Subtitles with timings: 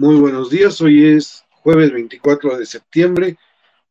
[0.00, 3.36] Muy buenos días, hoy es jueves 24 de septiembre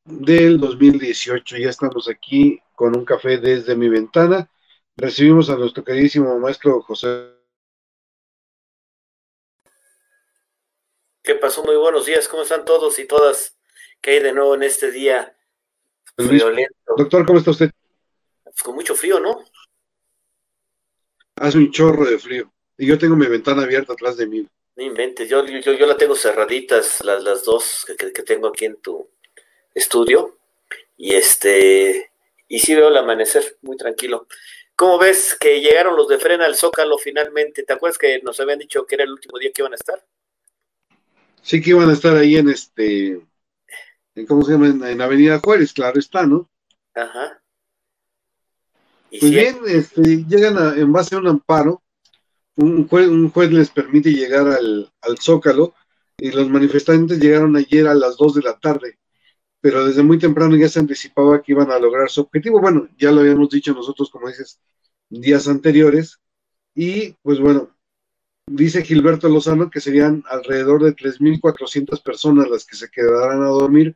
[0.03, 1.57] del 2018.
[1.57, 4.49] Ya estamos aquí con un café desde mi ventana.
[4.97, 7.29] Recibimos a nuestro queridísimo maestro José.
[11.21, 11.63] ¿Qué pasó?
[11.63, 13.55] Muy buenos días, ¿cómo están todos y todas?
[14.01, 15.37] ¿Qué hay de nuevo en este día
[16.17, 16.73] violento?
[16.97, 17.69] Doctor, ¿cómo está usted?
[18.43, 19.43] Pues con mucho frío, ¿no?
[21.35, 22.51] Hace un chorro de frío.
[22.79, 24.49] Y yo tengo mi ventana abierta atrás de mí.
[24.79, 28.63] No inventes, yo, yo, yo la tengo cerraditas, las, las dos que, que, tengo aquí
[28.63, 29.09] en tu
[29.75, 30.37] estudio.
[30.95, 32.11] Y este,
[32.47, 34.25] y sí veo el amanecer muy tranquilo.
[34.77, 37.63] ¿Cómo ves que llegaron los de Frena al Zócalo finalmente?
[37.63, 40.01] ¿Te acuerdas que nos habían dicho que era el último día que iban a estar?
[41.41, 43.21] Sí, que iban a estar ahí en este,
[44.15, 44.89] en, ¿cómo se llama?
[44.89, 46.49] En, Avenida Juárez, claro está, ¿no?
[46.93, 47.43] Ajá.
[49.09, 51.83] Pues bien, este, llegan en base a un amparo,
[52.59, 55.73] un juez, un juez les permite llegar al, al, Zócalo
[56.17, 58.99] y los manifestantes llegaron ayer a las 2 de la tarde,
[59.61, 62.59] pero desde muy temprano ya se anticipaba que iban a lograr su objetivo.
[62.59, 64.59] Bueno, ya lo habíamos dicho nosotros, como dices,
[65.09, 66.19] días anteriores,
[66.75, 67.75] y pues bueno,
[68.45, 73.95] dice Gilberto Lozano que serían alrededor de 3.400 personas las que se quedarán a dormir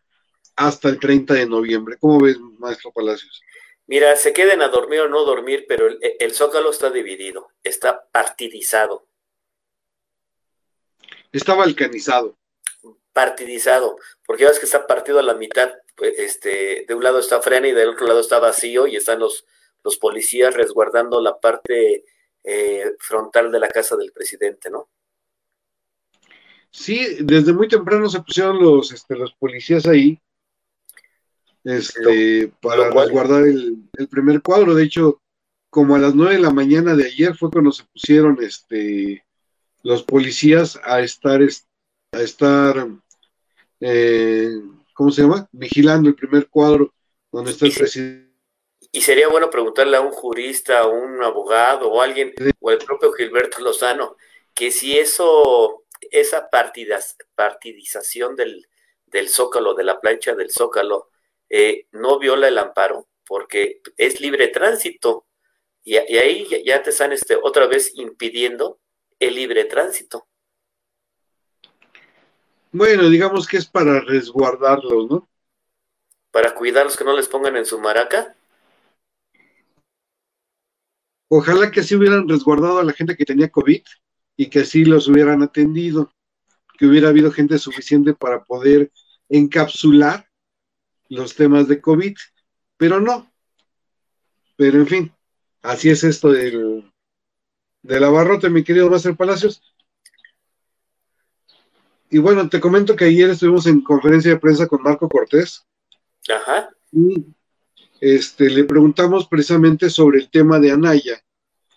[0.56, 1.98] hasta el 30 de noviembre.
[2.00, 3.42] ¿Cómo ves, maestro Palacios?
[3.86, 9.08] Mira, se queden a dormir o no dormir, pero el, Zócalo está dividido, está partidizado.
[11.32, 12.38] Está balcanizado.
[13.12, 17.20] Partidizado, porque ya ves que está partido a la mitad, pues, este, de un lado
[17.20, 19.46] está Frena y del otro lado está vacío y están los,
[19.84, 22.06] los policías resguardando la parte
[22.44, 24.90] eh, frontal de la casa del presidente, ¿no?
[26.72, 30.20] Sí, desde muy temprano se pusieron los, este, los policías ahí
[31.64, 34.76] este, para resguardar el, primer cuadro.
[34.76, 35.22] De hecho,
[35.70, 39.26] como a las nueve de la mañana de ayer fue cuando se pusieron este,
[39.82, 42.88] los policías a estar, a estar
[43.80, 44.50] eh,
[44.94, 45.48] ¿cómo se llama?
[45.52, 46.94] Vigilando el primer cuadro
[47.32, 48.32] donde está el presidente.
[48.92, 53.12] Y sería bueno preguntarle a un jurista, a un abogado o alguien, o el propio
[53.12, 54.16] Gilberto Lozano,
[54.54, 58.68] que si eso, esa partidas, partidización del,
[59.08, 61.10] del zócalo, de la plancha del zócalo,
[61.56, 65.28] eh, no viola el amparo porque es libre tránsito
[65.84, 68.80] y, ahí ya te están este, otra vez impidiendo
[69.20, 70.26] el libre tránsito.
[72.72, 75.30] Bueno, digamos que es para resguardarlos, ¿no?
[76.32, 78.36] Para cuidarlos que no les pongan en su maraca.
[81.28, 83.84] Ojalá que así hubieran resguardado a la gente que tenía COVID
[84.38, 86.12] y que así los hubieran atendido,
[86.80, 88.92] que hubiera habido gente suficiente para poder
[89.30, 90.28] encapsular
[91.14, 92.16] los temas de COVID,
[92.78, 93.32] pero no.
[94.56, 95.14] Pero en fin,
[95.62, 96.92] así es esto del,
[97.82, 99.62] del abarrote, mi querido Master Palacios.
[102.10, 105.66] Y bueno, te comento que ayer estuvimos en conferencia de prensa con Marco Cortés.
[106.30, 106.70] Ajá.
[106.92, 107.26] Y
[108.00, 111.24] este, le preguntamos precisamente sobre el tema de Anaya,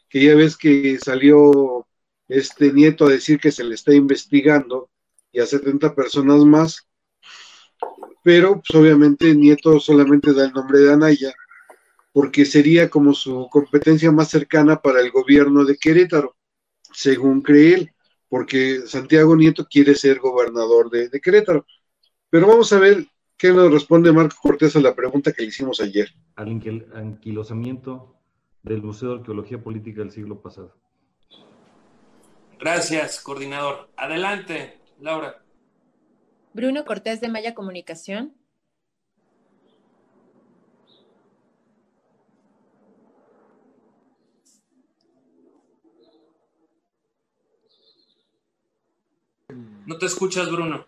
[0.09, 1.87] que ya ves que salió
[2.29, 4.91] este nieto a decir que se le está investigando
[5.33, 6.87] y a 70 personas más
[8.27, 11.33] pero pues, obviamente Nieto solamente da el nombre de Anaya,
[12.13, 16.35] porque sería como su competencia más cercana para el gobierno de Querétaro,
[16.93, 17.93] según cree él,
[18.29, 21.65] porque Santiago Nieto quiere ser gobernador de, Querétaro.
[22.29, 23.07] Pero vamos a ver
[23.37, 26.09] qué nos responde Marco Cortés a la pregunta que le hicimos ayer.
[26.35, 26.49] Al
[26.95, 28.17] anquilosamiento
[28.65, 30.75] del Museo de Arqueología Política del siglo pasado.
[32.59, 33.89] Gracias, coordinador.
[33.97, 35.46] Adelante, Laura.
[36.57, 38.33] Bruno Cortés de Maya Comunicación.
[49.85, 50.87] No te escuchas, Bruno.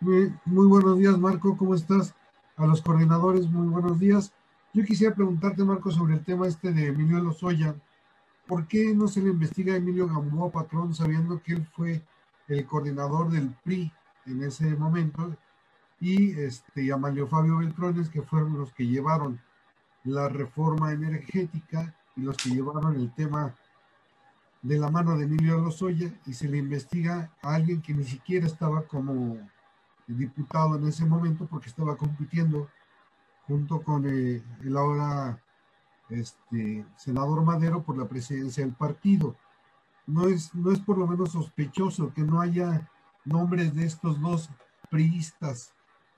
[0.00, 2.14] Muy, buenos días, Marco, ¿cómo estás?
[2.56, 4.32] A los coordinadores, muy buenos días.
[4.72, 7.74] Yo quisiera preguntarte, Marco, sobre el tema este de Emilio Lozoya.
[8.46, 12.00] ¿Por qué no se le investiga a Emilio Gamboa Patrón sabiendo que él fue
[12.48, 13.92] el coordinador del PRI
[14.26, 15.36] en ese momento,
[16.00, 19.40] y este, Amalio Fabio Beltrones, que fueron los que llevaron
[20.04, 23.54] la reforma energética y los que llevaron el tema
[24.62, 28.46] de la mano de Emilio Lozoya, y se le investiga a alguien que ni siquiera
[28.46, 29.38] estaba como
[30.06, 32.68] diputado en ese momento porque estaba compitiendo
[33.46, 35.38] junto con eh, el ahora
[36.08, 39.36] este, senador Madero por la presidencia del partido.
[40.06, 42.90] No es, no es por lo menos sospechoso que no haya
[43.24, 44.50] nombres de estos dos
[44.90, 45.74] priistas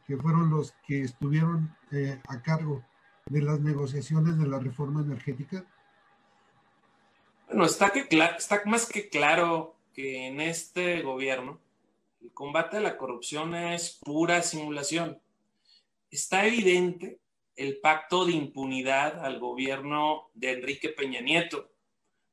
[0.07, 2.85] que fueron los que estuvieron eh, a cargo
[3.27, 5.65] de las negociaciones de la reforma energética?
[7.49, 8.07] Bueno, está, que
[8.39, 11.61] está más que claro que en este gobierno
[12.21, 15.21] El combate a la corrupción es pura simulación.
[16.11, 17.19] Está evidente
[17.57, 21.71] el pacto de impunidad al gobierno de Enrique Peña Nieto.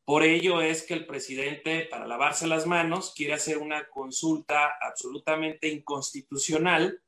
[0.06, 5.70] Por ello es que el presidente, para lavarse las manos, quiere hacer una consulta absolutamente
[5.70, 7.02] inconstitucional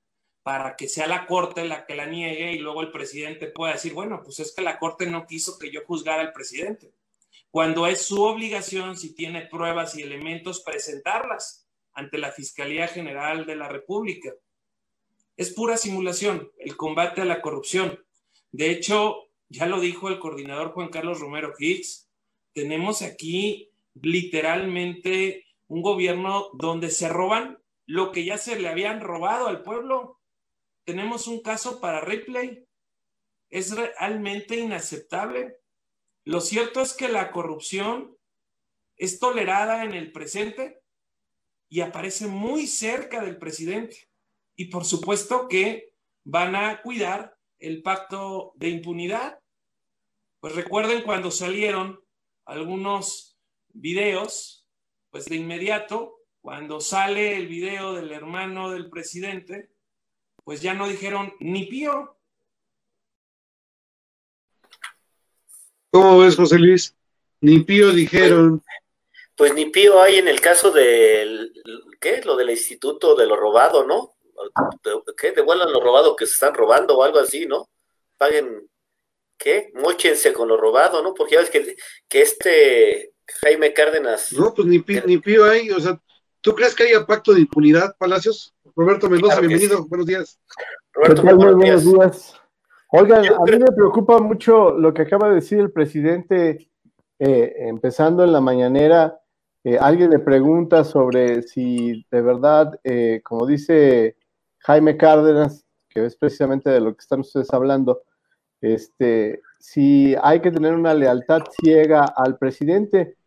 [0.44, 3.94] para que sea la Corte la que la niegue y luego el presidente pueda decir,
[3.94, 6.94] bueno, pues es que la Corte no quiso que yo juzgara al presidente,
[7.50, 13.56] cuando es su obligación, si tiene pruebas y elementos, presentarlas ante la Fiscalía General de
[13.56, 14.34] la República.
[15.38, 18.04] Es pura simulación el combate a la corrupción.
[18.52, 22.05] De hecho, ya lo dijo el coordinador Juan Carlos Romero Hicks,
[22.56, 23.70] tenemos aquí
[24.02, 30.16] literalmente un gobierno donde se roban lo que ya se le habían robado al pueblo
[30.86, 32.64] tenemos un caso para replay.
[33.50, 35.58] Es realmente inaceptable.
[36.24, 38.16] Lo cierto es que la corrupción
[38.96, 40.82] es tolerada en el presente
[41.70, 44.10] y aparece muy cerca del presidente.
[44.56, 45.92] Y por supuesto que
[46.24, 49.40] van a cuidar el pacto de impunidad.
[50.40, 52.00] Pues recuerden cuando salieron
[52.46, 53.38] algunos
[53.70, 54.68] videos,
[55.10, 59.72] pues de inmediato, cuando sale el video del hermano del presidente,
[60.44, 62.18] pues ya no dijeron ni pío.
[65.92, 66.96] ¿Cómo ves, José Luis?
[67.42, 68.64] Ni pío dijeron.
[69.36, 71.54] Pues, ni pío hay en el caso del,
[72.00, 72.22] ¿qué?
[72.24, 74.16] Lo del instituto de lo robado, ¿no?
[75.18, 75.32] ¿Qué?
[75.32, 77.70] Devuelvan lo robado que se están robando o algo así, ¿no?
[78.18, 78.70] Paguen,
[79.38, 79.72] ¿qué?
[79.76, 81.14] Móchense con lo robado, ¿no?
[81.14, 81.76] Porque ya ves que,
[82.08, 84.34] que este Jaime Cárdenas.
[84.34, 86.00] No, pues ni pío, ni pío hay, o sea,
[86.42, 88.54] ¿tú crees que haya pacto de impunidad, Palacios?
[88.76, 90.40] Roberto Mendoza, bienvenido, buenos días.
[90.94, 92.36] Roberto, Muy buenos días.
[92.92, 96.70] Oigan, a mí me preocupa mucho lo que acaba de decir el presidente,
[97.20, 99.20] eh, empezando en la mañanera.
[99.64, 104.16] Eh, alguien le pregunta sobre si de verdad, eh, como dice
[104.60, 108.04] Jaime Cárdenas, que es precisamente de lo que están ustedes hablando,
[108.74, 113.18] este, si hay que tener una lealtad ciega al presidente.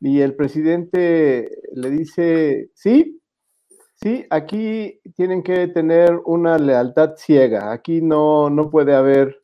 [0.00, 3.20] Y el presidente le dice, sí,
[4.04, 7.72] Sí, aquí tienen que tener una lealtad ciega.
[7.72, 9.40] Aquí no, no puede haber,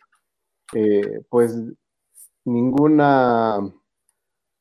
[0.74, 1.56] eh, pues,
[2.44, 3.58] ninguna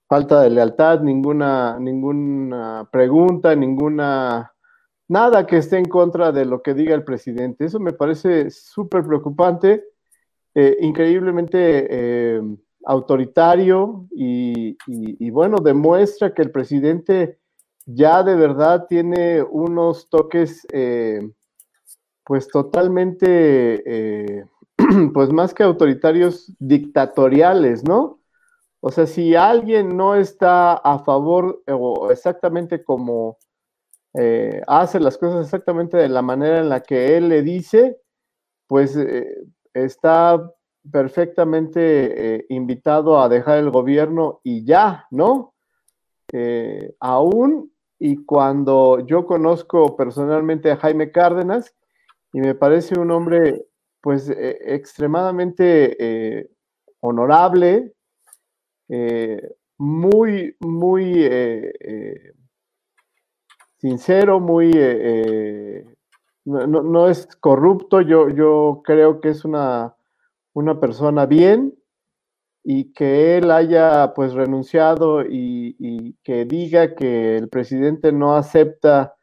[0.08, 4.54] falta de lealtad, ninguna, ninguna pregunta, ninguna,
[5.10, 7.66] nada que esté en contra de lo que diga el presidente.
[7.66, 9.84] Eso me parece súper preocupante,
[10.62, 12.42] eh, increíblemente eh,
[12.84, 14.76] autoritario y,
[15.30, 17.40] bueno, demuestra que el presidente
[17.86, 21.22] ya de verdad tiene unos toques, eh,
[22.26, 24.46] pues totalmente,
[25.14, 28.20] pues más que autoritarios, dictatoriales, ¿no?
[28.82, 33.38] O sea, si alguien no está a favor o exactamente como
[34.68, 37.98] hace las cosas exactamente de la manera en la que él le dice,
[38.68, 38.98] pues
[39.74, 40.52] está
[40.92, 45.54] perfectamente invitado a dejar el gobierno y ya, ¿no?
[47.00, 51.76] aún y cuando yo conozco personalmente a Jaime Cárdenas
[52.32, 53.66] y me parece un hombre
[54.02, 56.50] pues e, extremadamente eh,
[57.02, 57.94] honorable,
[58.88, 62.34] eh, muy, muy eh,
[63.78, 64.72] sincero, muy...
[66.50, 69.96] No, no, es corrupto, yo, yo creo que es una,
[70.54, 71.80] una persona bien,
[72.64, 79.16] y que él haya pues renunciado y, que diga que el presidente no acepta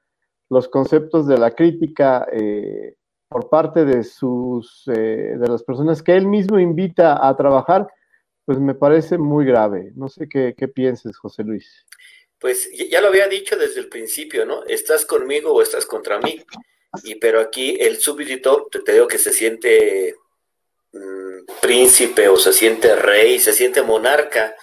[0.49, 2.97] los conceptos de la crítica eh,
[3.29, 7.87] por parte de sus eh, de las personas que él mismo invita a trabajar,
[8.45, 9.93] pues me parece muy grave.
[9.95, 11.87] No sé qué, qué pienses, José Luis.
[12.39, 14.65] Pues ya lo había dicho desde el principio, ¿no?
[14.65, 16.45] Estás conmigo o estás contra mí.
[17.05, 20.17] Y pero aquí el súbdito, te digo que se siente
[21.61, 24.55] príncipe o se siente rey, se siente monarca,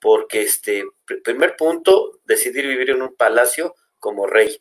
[0.00, 0.84] porque este,
[1.24, 4.60] primer punto, decidir vivir en un palacio como rey.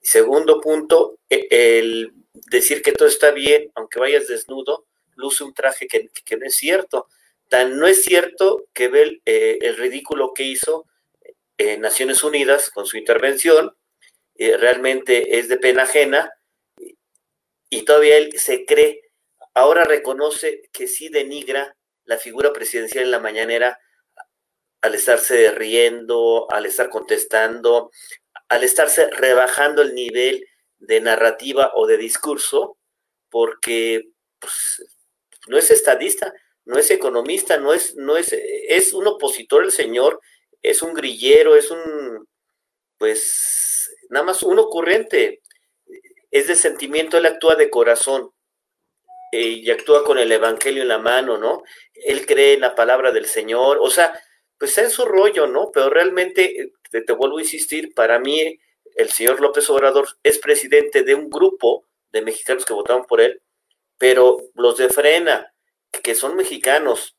[0.00, 5.86] Segundo punto, e, el decir que todo está bien, aunque vayas desnudo, luce un traje
[5.86, 7.06] que, no es cierto.
[7.48, 10.86] Tan no es cierto que ve eh, el, ridículo que hizo
[11.58, 13.76] en Naciones Unidas con su intervención,
[14.36, 16.32] eh, realmente es de pena ajena,
[17.70, 19.10] y todavía él se cree
[19.54, 23.78] ahora reconoce que sí denigra la figura presidencial en la mañanera
[24.80, 27.90] al estarse riendo, al estar contestando,
[28.48, 30.46] al estarse rebajando el nivel
[30.78, 32.78] de narrativa o de discurso,
[33.28, 34.08] porque
[34.38, 34.82] pues,
[35.46, 36.32] no es estadista,
[36.64, 40.20] no es economista, no es, no es, es un opositor el señor,
[40.62, 42.26] es un grillero, es un,
[42.96, 45.42] pues, nada más un ocurrente.
[46.30, 48.32] Es de sentimiento, él actúa de corazón
[49.32, 51.62] eh, y actúa con el Evangelio en la mano, ¿no?
[51.94, 54.18] Él cree en la palabra del Señor, o sea,
[54.58, 55.70] pues es su rollo, ¿no?
[55.72, 58.58] Pero realmente, eh, te, te vuelvo a insistir, para mí
[58.96, 63.40] el señor López Obrador es presidente de un grupo de mexicanos que votaron por él,
[63.98, 65.52] pero los de Frena,
[66.02, 67.16] que son mexicanos,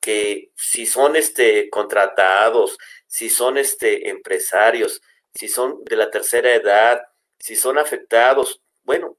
[0.00, 5.00] que si son este contratados, si son este empresarios,
[5.34, 7.02] si son de la tercera edad,
[7.38, 9.16] si son afectados, bueno,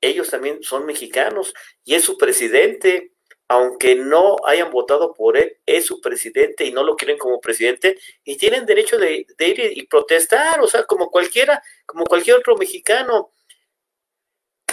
[0.00, 3.12] ellos también son mexicanos y es su presidente,
[3.48, 7.98] aunque no hayan votado por él, es su presidente y no lo quieren como presidente
[8.22, 13.32] y tienen derecho de, ir y protestar, o sea, como cualquiera, como cualquier otro mexicano.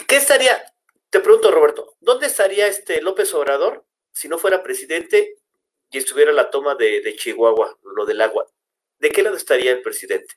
[0.08, 0.64] ¿Qué estaría?
[1.10, 5.36] Te pregunto, Roberto, ¿dónde estaría este López Obrador si no fuera presidente
[5.90, 8.46] y estuviera la toma de, Chihuahua, lo del agua?
[9.00, 10.36] ¿De qué lado estaría el presidente?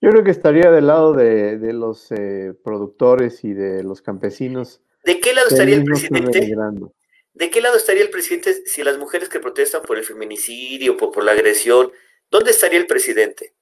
[0.00, 4.80] Yo creo que estaría del lado de, los eh, productores y de los campesinos.
[5.04, 6.54] ¿De qué lado estaría el presidente?
[7.32, 11.12] ¿De qué lado estaría el presidente si las mujeres que protestan por el feminicidio, por,
[11.12, 11.92] por la agresión,
[12.30, 13.54] ¿dónde estaría el presidente?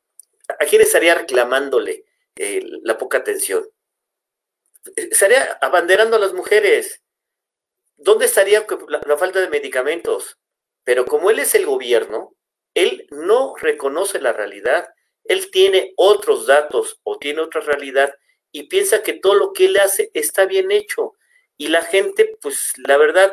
[0.48, 2.04] ¿A quién estaría reclamándole
[2.36, 3.68] eh, la poca atención?
[4.96, 7.02] Estaría abanderando a las mujeres.
[7.96, 10.38] ¿Dónde estaría la, falta de medicamentos?
[10.84, 12.34] Pero como él es el gobierno,
[12.74, 14.88] él no reconoce la realidad.
[15.28, 18.12] Él tiene otros datos o tiene otra realidad
[18.50, 21.12] y piensa que todo lo que él hace está bien hecho.
[21.56, 23.32] Y la gente, pues la verdad,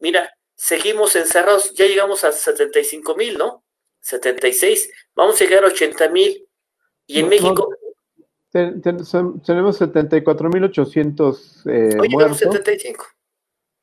[0.00, 3.64] mira, seguimos encerrados, ya llegamos a 75 mil, ¿no?
[4.00, 6.46] 76, vamos a llegar a 80 mil.
[7.06, 7.68] Y en México...
[8.52, 9.12] tenemos
[9.80, 13.06] 74.800 eh, Hoy llegamos a 75.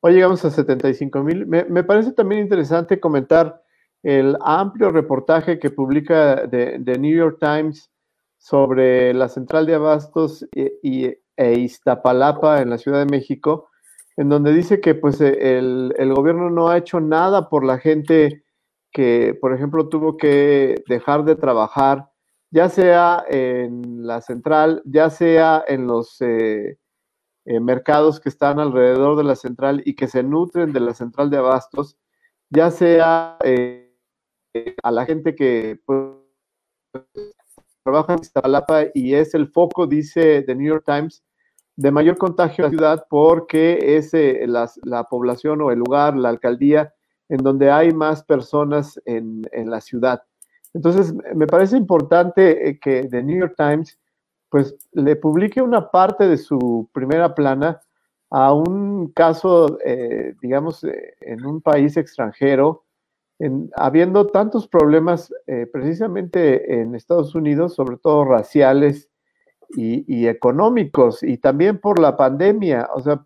[0.00, 1.46] Hoy llegamos a 75 mil.
[1.46, 3.62] Me, me, parece también interesante comentar
[4.06, 7.90] el amplio reportaje que publica de, New York Times
[8.38, 13.68] sobre la central de abastos y, e Iztapalapa en la Ciudad de México,
[14.16, 18.44] en donde dice que pues e, el, gobierno no ha hecho nada por la gente
[18.92, 22.08] que, por ejemplo, tuvo que dejar de trabajar,
[22.52, 26.78] ya sea en la central, ya sea en los eh,
[27.44, 31.38] mercados que están alrededor de la central y que se nutren de la central de
[31.38, 31.98] abastos,
[32.50, 33.85] ya sea eh,
[34.82, 35.98] a la gente que pues,
[37.82, 41.22] trabaja en Iztapalapa y es el foco, dice The New York Times,
[41.76, 46.30] de mayor contagio en la ciudad porque es eh, la, población o el lugar, la
[46.30, 46.92] alcaldía,
[47.28, 50.22] en donde hay más personas en, la ciudad.
[50.72, 53.98] Entonces, me parece importante eh, que The New York Times
[54.48, 57.80] pues le publique una parte de su primera plana
[58.30, 60.84] a un caso, eh, digamos,
[61.20, 62.85] en un país extranjero,
[63.74, 65.32] habiendo tantos problemas
[65.72, 69.10] precisamente en Estados Unidos, sobre todo raciales
[69.74, 72.88] y, económicos y también por la pandemia.
[72.94, 73.24] O sea,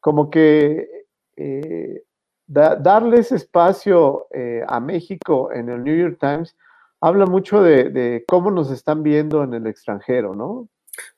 [0.00, 0.88] como que
[1.36, 2.02] eh,
[2.46, 6.56] darles espacio eh, a México en el New York Times
[7.00, 10.68] habla mucho de, cómo nos están viendo en el extranjero, ¿no?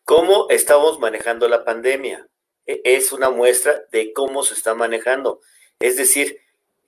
[0.04, 2.26] ¿Cómo estamos manejando la pandemia?
[2.66, 5.40] E, es una muestra de cómo se está manejando.
[5.78, 6.38] Es decir,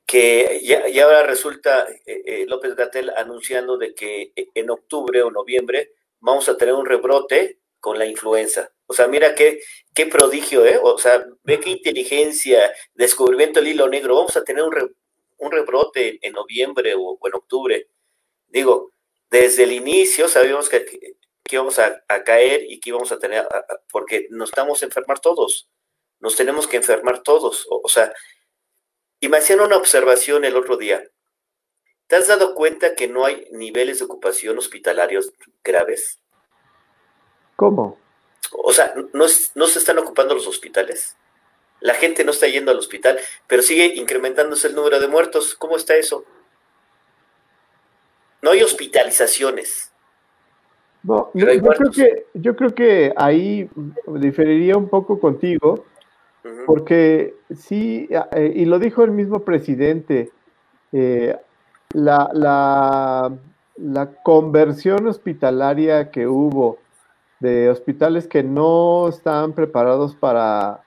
[0.08, 6.48] que ya, ahora resulta eh, López Gatel anunciando de que en octubre o noviembre vamos
[6.48, 8.72] a tener un rebrote con la influenza.
[8.86, 9.60] O sea, mira qué,
[9.94, 10.80] qué prodigio, ¿eh?
[10.82, 14.16] O sea, ve qué inteligencia, descubrimiento del hilo negro.
[14.16, 14.96] Vamos a tener un,
[15.36, 17.88] un rebrote en noviembre o, en octubre.
[18.46, 18.92] Digo,
[19.28, 21.16] desde el inicio sabíamos que, que,
[21.50, 23.46] íbamos a, caer y que íbamos a tener,
[23.92, 25.68] porque nos estamos enfermar todos.
[26.18, 27.66] Nos tenemos que enfermar todos.
[27.68, 28.10] O sea,
[29.20, 31.02] y me hacían una observación el otro día.
[32.06, 35.32] ¿Te has dado cuenta que no hay niveles de ocupación hospitalarios
[35.62, 36.18] graves?
[37.56, 37.98] ¿Cómo?
[38.52, 41.16] O sea, no, no se están ocupando los hospitales.
[41.80, 45.54] La gente no está yendo al hospital, pero sigue incrementándose el número de muertos.
[45.54, 46.24] ¿Cómo está eso?
[48.42, 49.92] No hay hospitalizaciones.
[51.02, 53.68] No, yo, creo que, yo creo que ahí
[54.06, 55.84] diferiría un poco contigo,
[56.66, 60.30] porque sí, eh, y lo dijo el mismo presidente,
[60.92, 61.36] eh,
[61.92, 66.78] la, la, conversión hospitalaria que hubo
[67.40, 70.82] de hospitales que no estaban preparados para,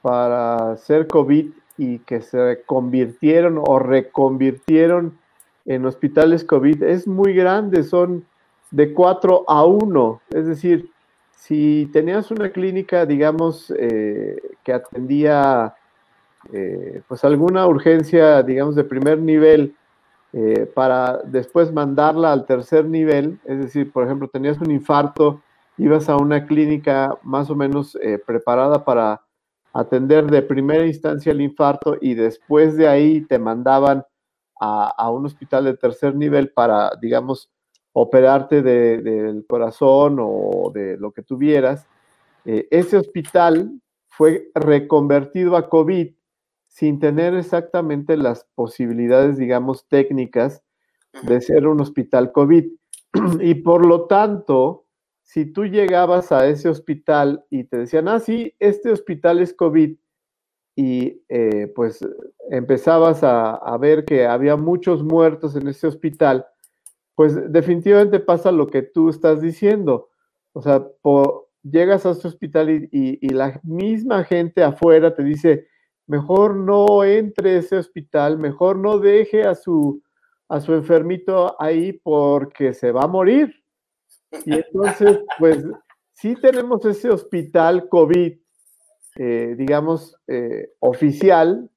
[0.00, 5.18] para ser COVID y que se convirtieron o reconvirtieron
[5.64, 8.24] en hospitales COVID es muy grande, son
[8.70, 10.20] de 4 a 1.
[10.30, 10.91] Es decir,
[11.42, 15.74] si tenías una clínica, digamos, eh, que atendía
[16.52, 19.74] eh, pues alguna urgencia, digamos, de primer nivel,
[20.32, 25.42] eh, para después mandarla al tercer nivel, es decir, por ejemplo, tenías un infarto
[25.78, 29.22] ibas a una clínica más o menos preparada para
[29.72, 34.04] atender de primera instancia el infarto y después de ahí te mandaban
[34.60, 37.50] a, un hospital de tercer nivel para, digamos,
[37.92, 41.86] operarte del corazón o de lo que tuvieras,
[42.44, 46.12] eh, ese hospital fue reconvertido a COVID
[46.68, 50.62] sin tener exactamente las posibilidades, digamos, técnicas
[51.22, 52.66] de ser un hospital COVID.
[53.40, 54.86] Y por lo tanto,
[55.22, 59.96] si tú llegabas a ese hospital y te decían, ah, sí, este hospital es COVID,
[60.74, 62.00] y eh, pues
[62.50, 66.46] empezabas a, ver que había muchos muertos en ese hospital,
[67.22, 70.10] pues definitivamente pasa lo que tú estás diciendo.
[70.52, 70.84] O sea,
[71.62, 75.68] llegas a ese hospital y, la misma gente afuera te dice,
[76.08, 80.02] mejor no entre a ese hospital, mejor no deje a su,
[80.48, 83.54] a su enfermito ahí porque se va a morir.
[84.44, 85.64] Y entonces, pues
[86.14, 88.32] sí tenemos ese hospital COVID,
[89.14, 91.70] eh, digamos, eh, oficial,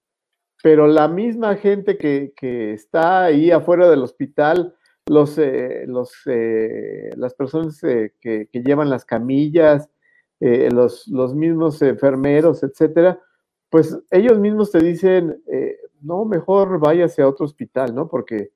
[0.63, 2.33] pero la misma gente que,
[2.73, 4.75] está ahí afuera del hospital,
[5.07, 9.89] los, eh, los, las personas que, llevan las camillas,
[10.39, 13.19] los, los mismos enfermeros, etcétera,
[13.69, 15.41] pues ellos mismos te dicen,
[16.01, 18.07] no, mejor váyase a otro hospital, ¿no?
[18.07, 18.51] Porque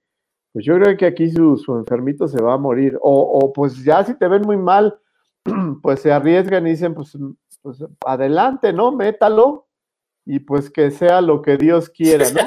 [0.52, 2.98] pues yo creo que aquí su, enfermito se va a morir.
[3.02, 5.00] O, pues ya si te ven muy mal,
[5.82, 7.18] pues se arriesgan y dicen, pues,
[7.62, 8.92] pues, adelante, ¿no?
[8.92, 9.68] Métalo
[10.26, 12.40] y pues que sea lo que Dios quiera, ¿no?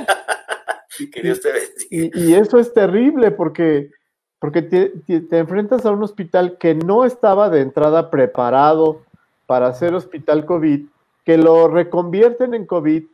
[1.10, 2.18] Que Dios te bendiga.
[2.18, 3.90] Y, eso es terrible porque,
[4.38, 4.88] porque te,
[5.20, 9.02] te, enfrentas a un hospital que no estaba de entrada preparado
[9.46, 10.86] para hacer hospital COVID,
[11.24, 13.04] que lo reconvierten en COVID,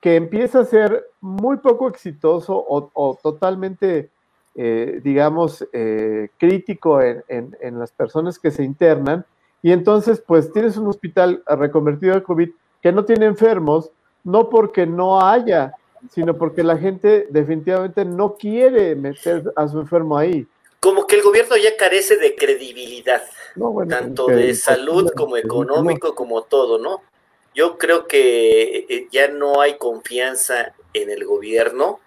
[0.00, 4.10] que empieza a ser muy poco exitoso o, o totalmente
[4.56, 9.24] eh, digamos, eh, crítico en, las personas que se internan.
[9.62, 12.50] Y entonces, pues tienes un hospital reconvertido a COVID
[12.82, 13.90] que no tiene enfermos,
[14.24, 15.74] no porque no haya,
[16.12, 20.46] sino porque la gente definitivamente no quiere meter a su enfermo ahí.
[20.80, 23.22] Como que el gobierno ya carece de credibilidad,
[23.88, 27.02] tanto de salud como económico, como todo, ¿no?
[27.54, 32.00] Yo creo que eh, ya no hay confianza en el gobierno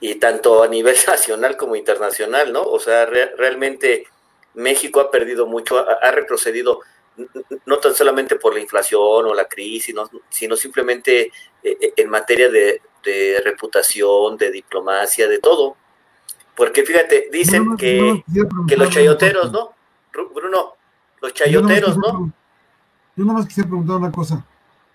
[0.00, 2.62] y tanto a nivel nacional como internacional, ¿no?
[2.62, 4.06] O sea, realmente
[4.54, 6.80] México ha perdido mucho, ha, retrocedido
[7.64, 9.94] no tan solamente por la inflación o la crisis,
[10.28, 11.32] sino simplemente
[11.62, 12.82] eh, eh, en materia de,
[13.44, 15.76] reputación, de diplomacia, de todo.
[16.56, 18.24] Porque fíjate, dicen que,
[18.66, 19.70] que los chayoteros, ¿no?
[20.34, 20.74] Bruno,
[21.20, 22.32] los chayoteros, ¿no?
[23.14, 24.44] Yo nomás quisiera preguntar una cosa.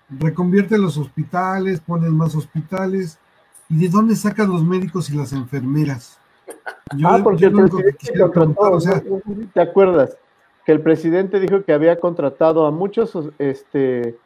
[0.09, 3.19] Reconvierte los hospitales, ponen más hospitales,
[3.71, 6.19] ¿Y de dónde sacan los médicos y las enfermeras?
[7.05, 9.01] ah, porque el presidente contrató, o sea,
[9.53, 10.17] ¿te acuerdas?
[10.65, 14.17] Que el presidente dijo que había contratado a muchos, este,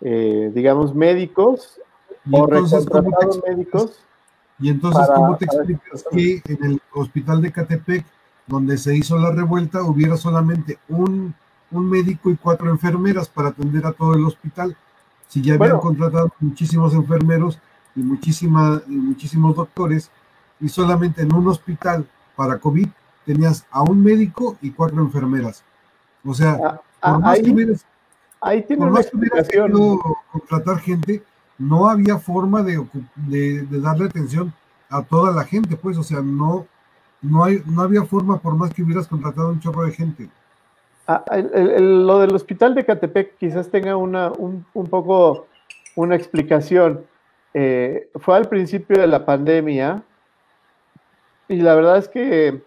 [0.00, 1.78] eh, digamos, médicos
[2.26, 3.92] y entonces, ¿cómo te médicos.
[4.58, 8.04] Y entonces, ¿cómo te explicas que en el hospital de Catepec,
[8.46, 11.34] donde se hizo la revuelta, hubiera solamente un,
[11.70, 14.76] un médico y cuatro enfermeras para atender a todo el hospital?
[15.28, 17.58] Si ya habían contratado muchísimos enfermeros
[17.94, 20.10] y, muchísima, muchísimos doctores,
[20.60, 22.88] y solamente en un hospital para COVID
[23.24, 25.64] tenías a un médico y cuatro enfermeras.
[26.24, 27.86] O sea, ah, por ah, más que hubieras,
[28.40, 28.90] ahí tiene
[30.32, 31.22] contratar gente,
[31.58, 32.84] no había forma de,
[33.16, 34.52] de, darle atención
[34.90, 36.66] a toda la gente, pues, o sea, no,
[37.22, 40.28] no, hay, no había forma por más que hubieras contratado un chorro de gente.
[41.08, 41.24] Ah,
[41.78, 45.46] lo del hospital de Catepec quizás tenga una, un, un poco
[45.94, 47.04] una explicación.
[47.54, 50.02] Eh, fue al principio de la pandemia
[51.48, 52.60] y la verdad es que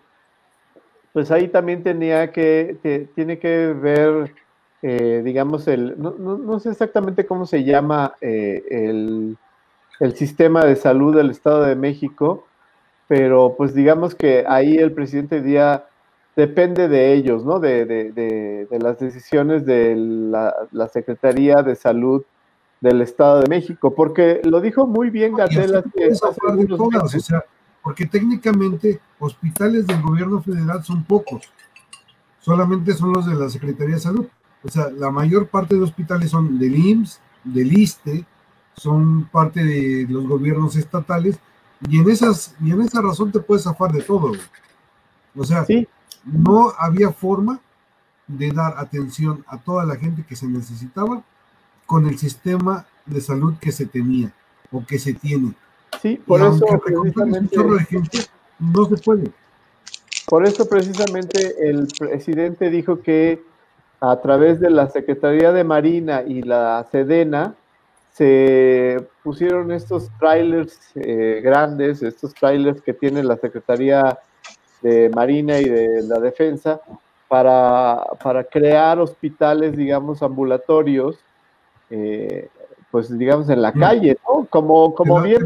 [1.13, 4.33] pues ahí también tenía que, tiene que ver,
[4.81, 9.37] eh, digamos, el, no, sé exactamente cómo se llama eh, el,
[10.15, 12.45] sistema de salud del Estado de México,
[13.07, 15.81] pero pues digamos que ahí el presidente Díaz
[16.37, 17.59] depende de ellos, ¿no?
[17.59, 22.23] De, las decisiones de la, la Secretaría de Salud
[22.79, 25.83] del Estado de México, porque lo dijo muy bien Gatela.
[27.81, 31.51] porque técnicamente hospitales del gobierno federal son pocos,
[32.39, 34.27] solamente son los de la Secretaría de Salud.
[34.63, 38.25] O sea, la mayor parte de hospitales son del IMSS, del ISTE,
[38.75, 41.39] son parte de los gobiernos estatales,
[41.87, 44.33] y en, esas, y en esa razón te puedes zafar de todo.
[45.35, 45.65] O sea,
[46.25, 47.61] no había forma
[48.27, 51.23] de dar atención a toda la gente que se necesitaba
[51.85, 54.33] con el sistema de salud que se tenía
[54.71, 55.53] o que se tiene.
[56.01, 57.57] Sí, por eso precisamente,
[58.59, 59.31] no se puede.
[60.27, 63.41] Por eso precisamente el presidente dijo que
[64.01, 67.55] a través de la Secretaría de Marina y la Sedena,
[68.13, 74.19] se pusieron estos trailers eh, grandes, estos trailers que tiene la Secretaría
[74.81, 76.81] de Marina y de la Defensa,
[77.27, 81.19] para, para crear hospitales, digamos, ambulatorios,
[81.89, 82.49] eh,
[82.91, 84.47] pues digamos en la calle, ¿no?
[84.49, 85.43] Como, como bien.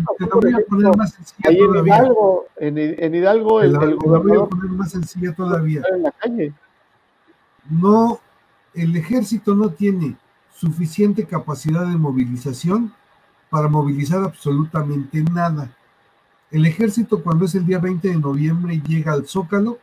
[1.44, 4.50] ahí en Hidalgo, en, en Hidalgo el, el gobernador.
[4.50, 5.82] poner más sencilla todavía.
[5.94, 6.54] En la calle.
[7.70, 8.20] No,
[8.74, 10.16] el ejército no tiene
[10.56, 12.94] suficiente capacidad de movilización
[13.50, 15.76] para movilizar absolutamente nada.
[16.50, 19.80] El ejército cuando es el día 20 de noviembre llega al Zócalo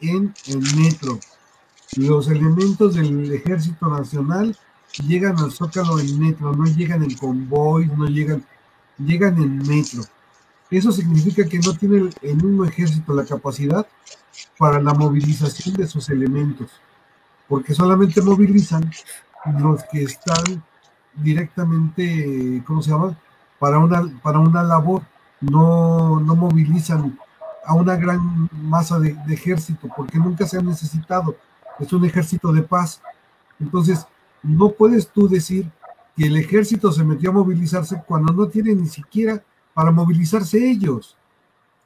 [0.00, 1.18] en el metro.
[1.96, 4.56] Los elementos del ejército nacional
[5.06, 8.44] llegan al Zócalo en metro, no llegan en convoy, no llegan,
[8.98, 10.02] llegan en metro.
[10.70, 13.86] Eso significa que no tiene el mismo ejército la capacidad
[14.58, 16.70] para la movilización de sus elementos,
[17.52, 18.90] porque solamente movilizan
[19.60, 20.64] los que están
[21.12, 23.14] directamente, ¿cómo se llama?
[23.58, 25.02] Para una, para una labor,
[25.38, 27.18] no, no movilizan
[27.66, 31.36] a una gran masa de, de, ejército, porque nunca se ha necesitado.
[31.78, 33.02] Es un ejército de paz.
[33.60, 34.06] Entonces,
[34.42, 35.70] no puedes tú decir
[36.16, 41.18] que el ejército se metió a movilizarse cuando no tiene ni siquiera para movilizarse ellos.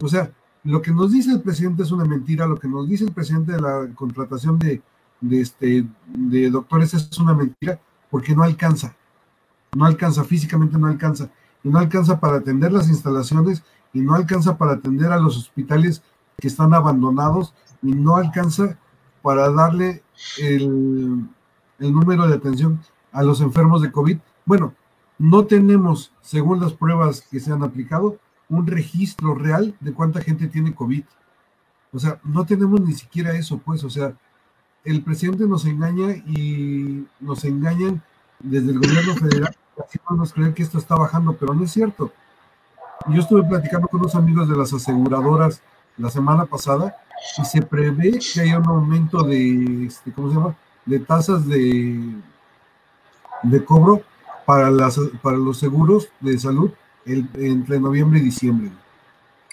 [0.01, 0.31] O sea,
[0.63, 3.51] lo que nos dice el presidente es una mentira, lo que nos dice el presidente
[3.51, 4.81] de la contratación de,
[5.21, 8.95] de, este, de doctores es una mentira porque no alcanza,
[9.75, 11.31] no alcanza, físicamente no alcanza,
[11.63, 16.03] y no alcanza para atender las instalaciones y no alcanza para atender a los hospitales
[16.39, 18.79] que están abandonados y no alcanza
[19.23, 20.03] para darle
[20.39, 21.27] el,
[21.79, 22.81] el número de atención
[23.13, 24.19] a los enfermos de COVID.
[24.45, 24.75] Bueno,
[25.19, 30.47] no tenemos, según las pruebas que se han aplicado, un registro real de cuánta gente
[30.47, 31.05] tiene COVID.
[31.93, 34.15] O sea, no tenemos ni siquiera eso, pues, o sea,
[34.87, 38.01] el presidente nos engaña y nos engañan
[38.39, 39.57] desde el gobierno federal,
[40.11, 42.13] nos creen que esto está bajando, pero no es cierto.
[43.09, 45.61] Yo estuve platicando con unos amigos de las aseguradoras
[45.99, 46.97] la semana pasada
[47.39, 50.57] y se prevé que haya un aumento de, este, ¿cómo se llama?
[50.85, 52.01] de tasas de,
[53.43, 54.03] de cobro
[54.45, 56.71] para, las, para los seguros de salud
[57.05, 58.71] entre noviembre y diciembre.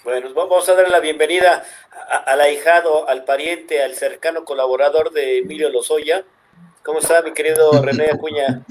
[0.04, 1.64] Bueno, vamos a darle la bienvenida
[2.26, 6.24] al ahijado, al pariente, al cercano colaborador de Emilio Lozoya.
[6.82, 8.62] ¿Cómo está mi querido René Acuña?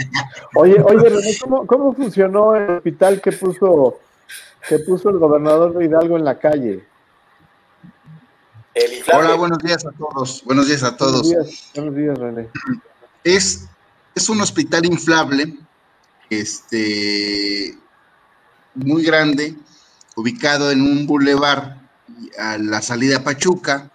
[0.56, 4.00] Oye, oye René, ¿cómo, ¿cómo, funcionó el hospital que puso,
[4.67, 6.84] que puso el gobernador de Hidalgo en la calle?
[9.13, 10.43] Hola, buenos días a todos.
[10.46, 11.32] Buenos días a todos.
[11.76, 12.50] Buenos días, René.
[13.24, 13.67] Es,
[14.15, 15.58] es un hospital inflable,
[16.30, 17.78] este,
[18.74, 19.56] muy grande,
[20.15, 21.83] ubicado en un bulevar
[22.38, 23.91] a la salida a Pachuca.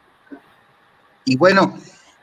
[1.24, 1.78] Y bueno,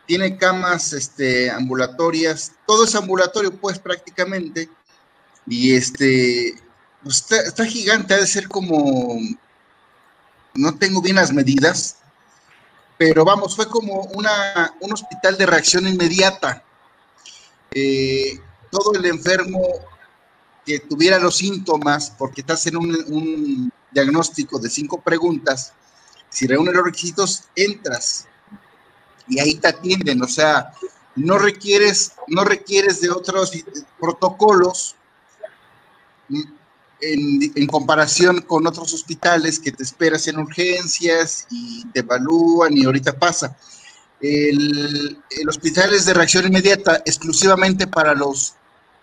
[0.05, 4.69] tiene camas este, ambulatorias, todo es ambulatorio, pues prácticamente.
[5.47, 6.55] Y este,
[7.03, 9.19] pues, está, gigante, ha de ser como,
[10.53, 11.97] no tengo bien las medidas,
[12.97, 16.63] pero vamos, fue como una, un hospital de reacción inmediata.
[17.71, 18.39] Eh,
[18.71, 19.62] todo el enfermo
[20.65, 25.73] que tuviera los síntomas, porque estás en un, diagnóstico de cinco preguntas,
[26.35, 28.27] si reúne los requisitos, entras
[29.25, 30.73] y ahí te atienden, o sea,
[31.15, 33.53] no requieres, no requieres de otros
[33.97, 34.97] protocolos
[36.99, 43.17] en, comparación con otros hospitales que te esperas en urgencias y te evalúan y ahorita
[43.17, 43.55] pasa.
[44.19, 45.17] El,
[45.47, 48.55] hospital es de reacción inmediata exclusivamente para los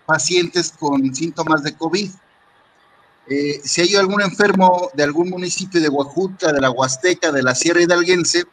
[0.05, 2.11] pacientes con síntomas de COVID.
[3.29, 7.55] Eh, si hay algún enfermo de algún municipio de Huajuta, de la Huasteca, de la
[7.55, 8.43] Sierra Hidalguense,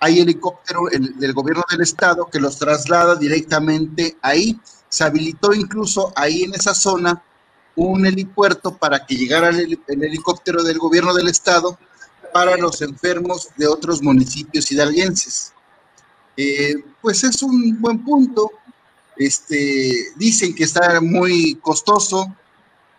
[0.00, 4.58] hay helicóptero del gobierno del estado que los traslada directamente ahí.
[4.88, 7.22] Se habilitó incluso ahí en esa zona
[7.76, 11.78] un helipuerto para que llegara el, helicóptero del gobierno del estado
[12.32, 15.52] para los enfermos de otros municipios hidalguenses.
[16.36, 18.50] Eh, pues es un buen punto.
[19.16, 22.34] Este, dicen que está muy costoso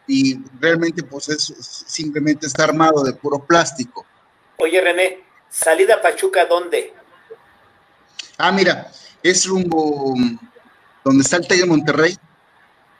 [0.07, 1.53] y realmente pues es
[1.87, 4.05] simplemente está armado de puro plástico.
[4.57, 6.93] Oye René, salida Pachuca, ¿dónde?
[8.37, 10.15] Ah, mira, es rumbo
[11.03, 12.17] donde está el TEC de Monterrey,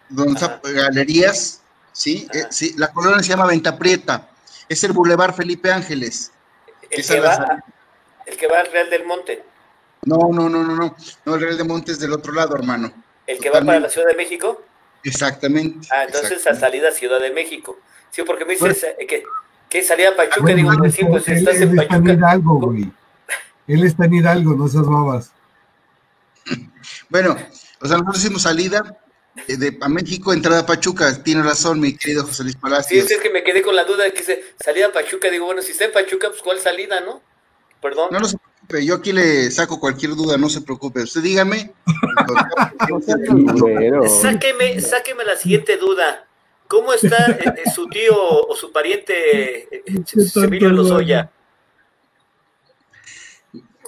[0.10, 1.62] donde está Galerías,
[1.92, 2.28] ¿sí?
[2.34, 4.30] Eh, sí, la colonia se llama Venta Prieta,
[4.70, 6.32] es el Boulevard Felipe Ángeles.
[6.89, 7.63] El que, va,
[8.26, 9.44] el que va al Real del Monte.
[10.06, 12.94] No, no, no, no, no, no, el Real del Monte es del otro lado, hermano.
[13.26, 14.62] ¿El que va para la Ciudad de México?
[15.04, 15.88] Exactamente.
[15.92, 17.78] Ah, entonces a salida Ciudad de México.
[18.12, 19.24] Sí, porque me dices eh, que,
[19.70, 21.96] que salida Pachuca, digo, pues sí, pues estás en Pachuca.
[21.96, 22.92] Está en Hidalgo, güey.
[23.68, 25.32] Él está en Hidalgo, no seas babas.
[27.10, 27.36] bueno,
[27.82, 28.98] o sea, nosotros hicimos salida
[29.48, 31.24] eh, de, a México, entrada a Pachuca.
[31.24, 33.08] Tiene razón, mi querido José Luis Palacios.
[33.08, 35.30] Sí, es que me quedé con la duda de que se salida a Pachuca.
[35.30, 37.22] Digo, bueno, si está en Pachuca, pues ¿cuál salida, no?
[37.82, 38.10] Perdón.
[38.12, 41.04] No, no se preocupe, yo aquí le saco cualquier duda, no se preocupe.
[41.04, 41.73] Usted dígame.
[44.21, 46.28] sáqueme, sáqueme la siguiente duda.
[46.67, 49.67] ¿Cómo está eh, eh, su tío o su pariente
[50.36, 51.30] Emilio Lozoya?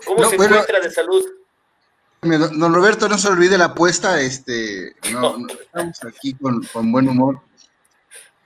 [0.06, 1.24] ¿Cómo se encuentra de salud?
[2.22, 6.62] Don Roberto, no se olvide la apuesta, este, no, estamos aquí con,
[6.92, 7.40] buen humor.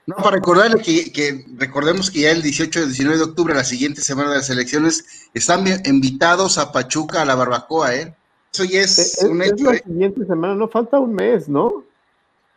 [0.06, 4.00] No, para recordarle que, recordemos que ya el 18 y 19 de octubre, la siguiente
[4.00, 8.14] semana de las elecciones, están invitados a Pachuca a la barbacoa, ¿eh?
[8.52, 9.64] Eso ya es, un hecho.
[9.64, 9.82] la ¿eh?
[9.86, 11.84] siguiente semana, no falta un mes, ¿no?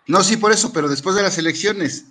[0.08, 2.06] No, sí, por eso, pero después de las elecciones.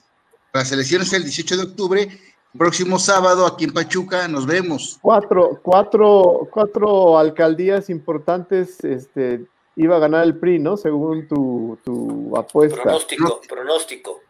[0.53, 2.19] Las elecciones el 18 de octubre
[2.57, 4.99] Próximo sábado aquí en Pachuca nos vemos.
[5.01, 10.77] Cuatro, cuatro, cuatro alcaldías importantes este, iba a ganar el PRI, ¿no?
[10.77, 12.83] Según tu, tu apuesta.
[12.83, 14.21] Pronóstico, pronóstico.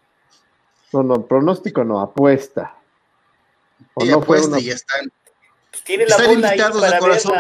[0.92, 2.76] No, no, pronóstico no, apuesta.
[3.94, 5.12] ¿O no apuesta, fue ya están.
[5.70, 7.35] Pues tiene la para corazón.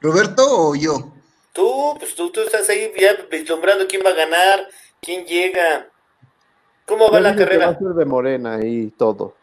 [0.00, 1.14] ¿Roberto o yo?
[1.52, 4.68] Tú, pues tú, tú estás ahí ya vislumbrando quién va a ganar,
[5.00, 5.88] quién llega.
[6.86, 7.72] ¿Cómo va la carrera?
[7.72, 9.34] de Morena y todo.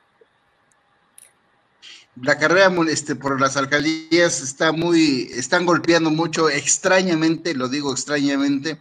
[2.21, 8.77] La carrera este, por las alcaldías está muy, están golpeando mucho, extrañamente, lo digo extrañamente,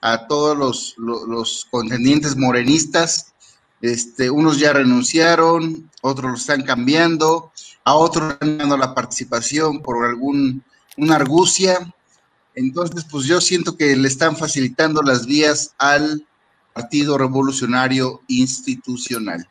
[0.00, 3.32] a todos los, los, contendientes morenistas.
[3.80, 7.52] Este, unos ya renunciaron, otros lo están cambiando,
[7.84, 10.62] a otros están dando la participación por algún
[10.96, 11.92] una argucia.
[12.54, 16.26] Entonces, pues yo siento que le están facilitando las vías al
[16.72, 19.48] Partido Revolucionario Institucional.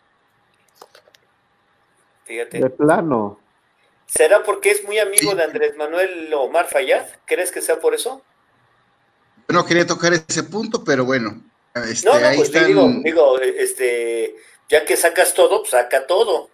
[2.25, 2.59] Fíjate.
[2.59, 3.39] De plano.
[4.05, 7.05] ¿Será porque es muy amigo de Andrés Manuel Omar Fayad?
[7.25, 8.23] ¿Crees que sea por eso?
[9.49, 11.41] No quería tocar ese punto, pero bueno.
[11.73, 14.35] Este, no, no, ahí pues digo, digo, este,
[14.69, 16.49] ya que sacas todo, pues saca todo.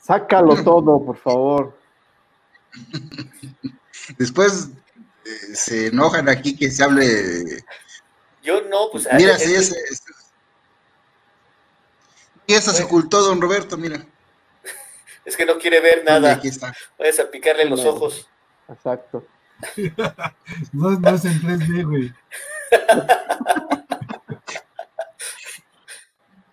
[0.00, 1.78] Sácalo todo, por favor.
[4.18, 4.68] Después
[5.24, 7.64] eh, se enojan aquí que se hable
[8.44, 9.08] yo no, pues.
[9.14, 9.74] Mira, si es.
[12.46, 14.04] Y esa se ocultó, don Roberto, mira.
[15.24, 16.34] Es que no quiere ver nada.
[16.34, 16.74] Aquí está.
[16.98, 18.28] Vayas a picarle los ojos.
[18.68, 19.26] Exacto.
[20.72, 22.12] No, no es en 3D, güey.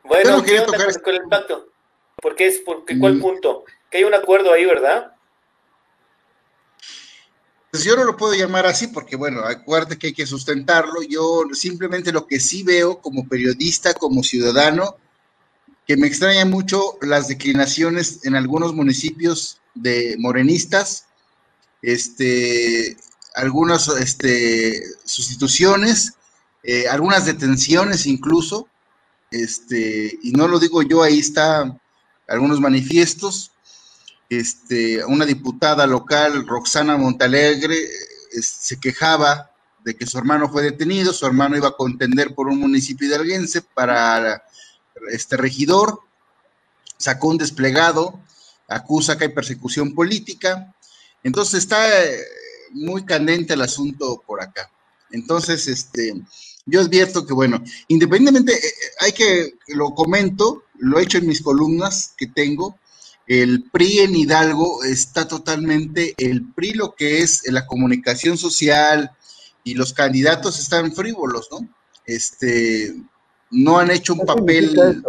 [0.04, 1.70] bueno, ¿qué onda con, con, el pacto?
[2.22, 2.62] ¿Por qué es?
[2.66, 3.22] Porque, ¿Cuál mm.
[3.22, 3.66] punto?
[3.90, 5.16] Que hay un acuerdo ahí, ¿verdad?
[7.72, 11.02] Pues yo no lo puedo llamar así porque, bueno, acuérdate que hay que sustentarlo.
[11.08, 14.98] Yo simplemente lo que sí veo como periodista, como ciudadano,
[15.88, 21.08] que me extraña mucho las declinaciones en algunos municipios de morenistas,
[21.82, 22.98] este,
[23.36, 26.14] algunas este, sustituciones,
[26.64, 28.68] eh, algunas detenciones incluso,
[29.32, 31.78] este, y no lo digo yo, ahí está
[32.28, 33.52] algunos manifiestos,
[34.30, 37.78] este, una diputada local, Roxana Montalegre,
[38.42, 39.52] se quejaba
[39.84, 43.62] de que su hermano fue detenido, su hermano iba a contender por un municipio hidalguense
[43.62, 44.44] para
[45.12, 46.00] este regidor,
[46.98, 48.20] sacó un desplegado,
[48.68, 50.74] acusa que hay persecución política,
[51.24, 52.20] entonces está eh,
[52.72, 54.70] muy candente el asunto por acá.
[55.12, 56.14] Entonces, este,
[56.66, 61.28] yo advierto que, bueno, independientemente, eh, eh, hay que, lo comento, lo he hecho en
[61.28, 62.78] mis columnas que tengo,
[63.28, 69.12] el PRI en Hidalgo está totalmente, el PRI lo que es la comunicación social
[69.64, 71.68] y los candidatos están frívolos, ¿no?
[72.06, 72.96] Este,
[73.52, 75.04] no han hecho un papel.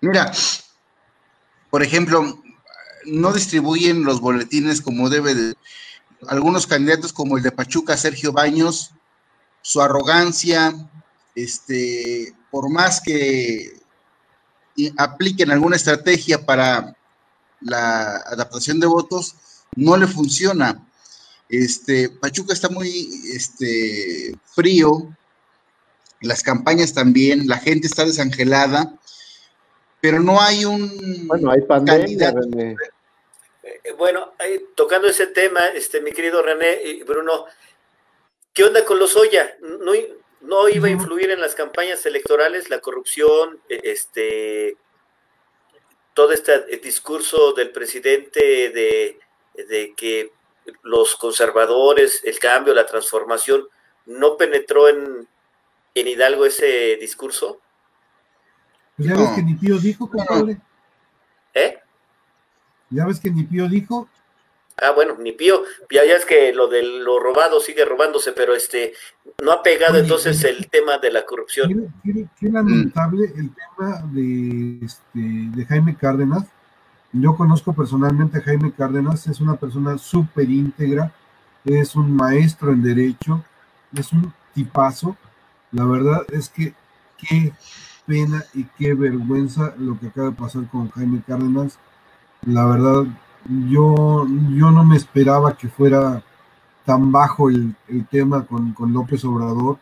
[0.00, 0.32] Mira,
[1.70, 2.42] por ejemplo,
[3.06, 5.54] no distribuyen los boletines como debe de.
[6.28, 8.92] Algunos candidatos como el de Pachuca, Sergio Baños,
[9.60, 10.72] su arrogancia,
[11.34, 13.80] este, por más que
[14.96, 16.96] apliquen alguna estrategia para
[17.60, 19.34] la adaptación de votos,
[19.74, 20.86] no le funciona.
[21.48, 22.88] Este, Pachuca está muy
[23.34, 25.14] este, frío,
[26.20, 28.94] las campañas también, la gente está desangelada,
[30.00, 32.34] pero no hay un bueno, hay pandemia,
[33.98, 34.32] Bueno,
[34.74, 37.46] tocando ese tema, este, mi querido René y Bruno,
[38.52, 39.56] ¿qué onda con los Oya?
[39.60, 39.92] ¿No,
[40.42, 44.76] no iba a influir en las campañas electorales la corrupción, e, este,
[46.14, 49.18] todo este eh, discurso del presidente de,
[49.96, 50.32] que
[50.82, 53.68] los conservadores, el cambio, la transformación,
[54.06, 55.28] ¿no penetró en,
[55.94, 57.60] en Hidalgo ese discurso?
[58.96, 60.58] Pues ya ves que ni tío dijo, compadre.
[61.54, 61.81] ¿Eh?
[62.92, 64.08] Ya ves que ni Pío dijo.
[64.80, 68.54] Ah, bueno, ni Pío, ya, ya es que lo de lo robado sigue robándose, pero
[68.54, 68.94] este
[69.42, 71.92] no ha pegado entonces el tema de la corrupción.
[72.02, 76.44] Qué, lamentable el tema de, este, de Jaime Cárdenas.
[77.12, 81.12] Yo conozco personalmente a Jaime Cárdenas, es una persona súper íntegra,
[81.64, 83.44] es un maestro en derecho,
[83.94, 85.16] es un tipazo.
[85.70, 86.74] La verdad es que
[87.18, 87.52] qué
[88.06, 91.78] pena y qué vergüenza lo que acaba de pasar con Jaime Cárdenas.
[92.46, 93.04] La verdad,
[93.68, 96.22] yo, yo no me esperaba que fuera
[96.84, 97.74] tan bajo el,
[98.10, 99.78] tema con, con, López Obrador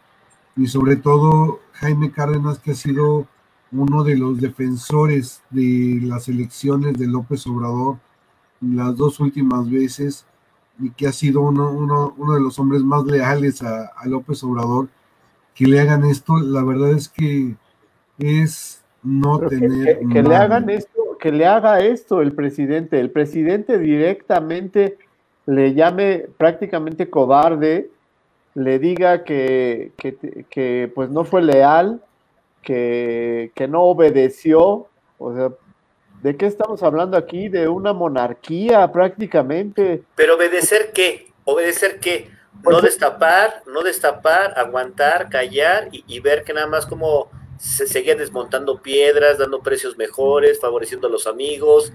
[0.57, 3.27] y sobre todo Jaime Cárdenas que ha sido
[3.73, 7.99] uno de los defensores de las elecciones de López Obrador
[8.61, 10.27] las dos últimas veces
[10.79, 14.43] y que ha sido uno, uno, uno de los hombres más leales a, a López
[14.45, 14.89] Obrador,
[15.55, 17.55] que le hagan esto, la verdad es que
[18.19, 20.01] es no tener...
[20.11, 24.97] Que, le hagan esto, que le haga esto el presidente, el presidente directamente
[25.47, 27.91] le llame prácticamente cobarde,
[28.55, 32.03] le diga que, que, pues no fue leal,
[32.63, 35.51] que, que no obedeció, o sea,
[36.23, 37.49] ¿de qué estamos hablando aquí?
[37.49, 40.03] De una monarquía prácticamente.
[40.15, 41.29] Pero obedecer qué?
[41.45, 42.31] ¿Obedecer qué?
[42.55, 47.87] No pues, destapar, no destapar, aguantar, callar y, y ver que nada más como se
[47.87, 51.93] seguía desmontando piedras, dando precios mejores, favoreciendo a los amigos.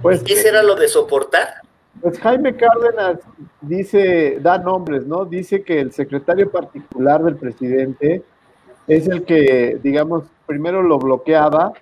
[0.00, 1.60] Pues, ¿Qué será lo de soportar?
[2.00, 3.18] Pues Jaime Cárdenas
[3.60, 5.26] dice, da nombres, ¿no?
[5.26, 8.22] Dice que el secretario particular del presidente
[8.88, 11.74] es el que, digamos, primero lo bloqueaba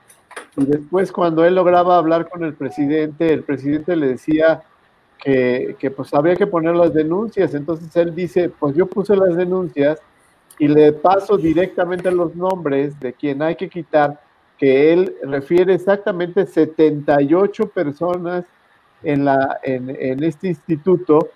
[0.57, 4.65] y después cuando él lograba hablar con el presidente, el presidente le decía
[5.23, 7.55] que, que pues había que poner las denuncias.
[7.55, 10.01] Entonces él dice, pues yo puse las denuncias
[10.61, 14.21] y le paso directamente los nombres de quien hay que quitar,
[14.59, 18.45] que él refiere exactamente 78 personas
[19.03, 21.31] en, la, en, este instituto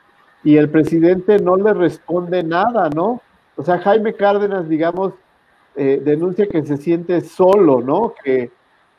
[0.45, 3.23] y el presidente no le responde nada, ¿no?
[3.57, 5.15] O sea, Jaime Cárdenas, digamos,
[5.75, 8.13] eh, denuncia que se siente solo, ¿no?
[8.23, 8.51] Que,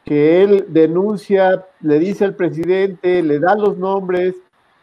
[0.04, 4.34] que él denuncia, le dice al presidente, le da los nombres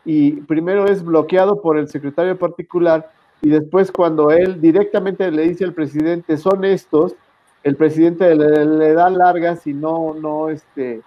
[0.05, 3.11] y primero es bloqueado por el secretario particular
[3.43, 7.17] y después cuando él directamente le dice al presidente son estos,
[7.65, 11.03] el presidente le, da largas y no, no, este,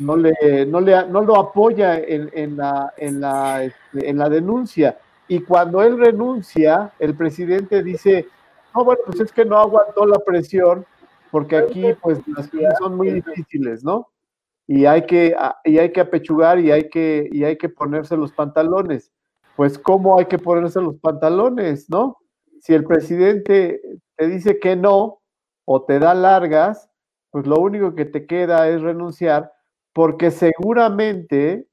[0.00, 4.28] no le, no le, no lo apoya en, en la, en la, este, en la
[4.28, 4.98] denuncia.
[5.28, 8.26] Y cuando él renuncia, el presidente dice,
[8.74, 10.84] no, bueno, pues es que no aguantó la presión,
[11.30, 14.08] porque aquí pues las cosas son muy difíciles, ¿no?
[14.66, 18.32] Y hay que, y hay que apechugar y hay que, y hay que ponerse los
[18.32, 19.12] pantalones
[19.56, 22.18] pues cómo hay que ponerse los pantalones, ¿no?
[22.60, 23.80] Si el presidente
[24.16, 25.20] te dice que no
[25.64, 26.90] o te da largas,
[27.30, 29.52] pues lo único que te queda es renunciar,
[29.92, 31.66] porque seguramente,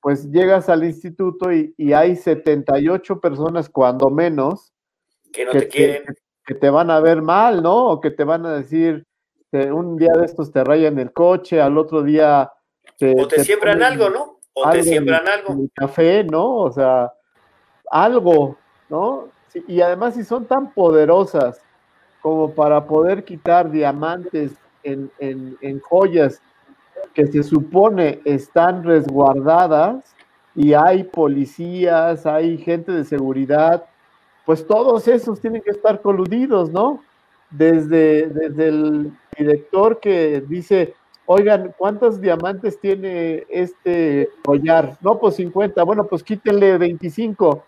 [0.00, 4.72] pues llegas al instituto y, hay 78 personas, cuando menos,
[5.32, 6.04] que no te quieren.
[6.46, 7.86] que te van a ver mal, ¿no?
[7.86, 9.06] O que te van a decir,
[9.52, 12.50] un día de estos te rayan el coche, al otro día...
[12.98, 14.40] Te, o te, siembran algo, ¿no?
[14.54, 15.66] O te siembran algo.
[15.74, 16.56] café, ¿no?
[16.56, 17.12] O sea,
[17.90, 18.56] algo,
[18.88, 19.28] ¿no?
[19.68, 21.60] y además si son tan poderosas
[22.20, 26.40] como para poder quitar diamantes en, en, joyas
[27.14, 30.14] que se supone están resguardadas
[30.54, 33.84] y hay policías, hay gente de seguridad,
[34.44, 37.02] pues todos esos tienen que estar coludidos, ¿no?
[37.50, 40.94] Desde, desde el director que dice,
[41.26, 44.96] oigan, ¿cuántos diamantes tiene este collar?
[45.00, 47.64] No, pues 50, bueno, pues quítenle 25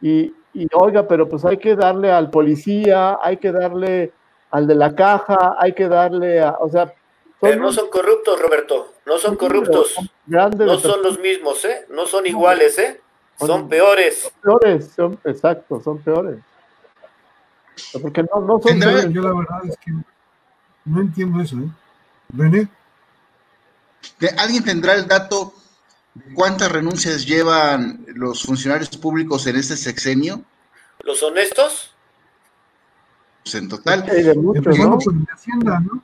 [0.00, 0.32] y,
[0.72, 4.12] oiga, pero pues hay que darle al policía, hay que darle
[4.50, 6.92] al de la caja, hay que darle a, o sea...
[7.40, 9.94] Pero no son corruptos, Roberto, no son corruptos.
[10.26, 11.86] no son los mismos, ¿eh?
[11.90, 13.00] No son iguales, ¿eh?
[13.38, 14.22] Son peores.
[14.22, 16.40] Son peores, son, exacto, son peores.
[18.02, 19.12] Porque no, no son peores.
[19.12, 19.92] Yo la verdad es que
[20.84, 21.68] no entiendo eso, ¿eh?
[22.36, 22.68] René.
[24.38, 25.54] ¿Alguien tendrá el dato
[26.34, 30.42] ¿Cuántas renuncias llevan los funcionarios públicos en este sexenio?
[31.02, 31.94] ¿Los honestos?
[33.42, 34.04] Pues en total.
[34.36, 34.98] muchos, ¿no?
[34.98, 36.02] por Hacienda, ¿no?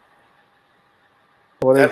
[1.58, 1.90] Por el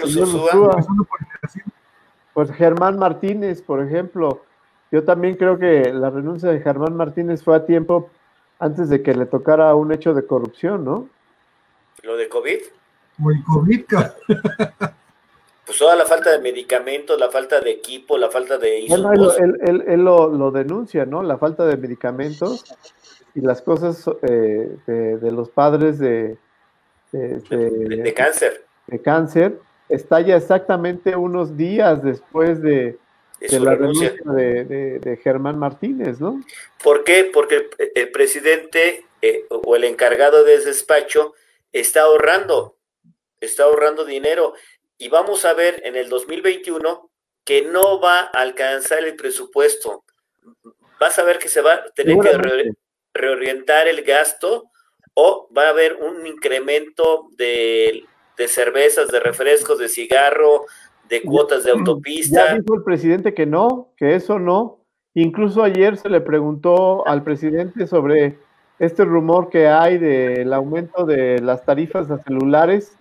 [2.33, 4.45] Pues Germán Martínez, por ejemplo.
[4.91, 8.11] Yo también creo que la renuncia de Germán Martínez fue a tiempo
[8.59, 11.09] antes de que le tocara un hecho de corrupción, ¿no?
[12.03, 12.59] ¿Lo de COVID?
[13.23, 13.85] O el COVID,
[15.65, 18.85] pues toda la falta de medicamentos, la falta de equipo, la falta de...
[18.89, 21.23] Bueno, él, lo, denuncia, ¿no?
[21.23, 22.65] La falta de medicamentos
[23.35, 26.37] y las cosas eh, de, los padres de
[27.13, 28.65] de, cáncer.
[28.87, 29.59] De cáncer,
[29.89, 32.99] estalla exactamente unos días después de,
[33.41, 36.43] la renuncia de, Germán Martínez, ¿no?
[36.83, 37.31] ¿Por qué?
[37.33, 41.35] Porque el, presidente eh, o el encargado de ese despacho
[41.73, 42.77] está ahorrando,
[43.41, 44.55] está ahorrando dinero.
[45.03, 47.11] Y vamos a ver en el 2021
[47.45, 50.05] que no va a alcanzar el presupuesto.
[51.01, 52.71] Vas a ver que se va a tener que
[53.13, 54.71] reorientar el gasto
[55.15, 58.05] o va a haber un incremento de,
[58.47, 60.67] cervezas, de refrescos, de cigarro,
[61.09, 62.51] de cuotas de autopista.
[62.51, 64.85] Ya dijo el presidente que no, que eso no.
[65.15, 68.39] Incluso ayer se le preguntó al presidente sobre
[68.79, 72.97] este rumor que hay del aumento de las tarifas de celulares,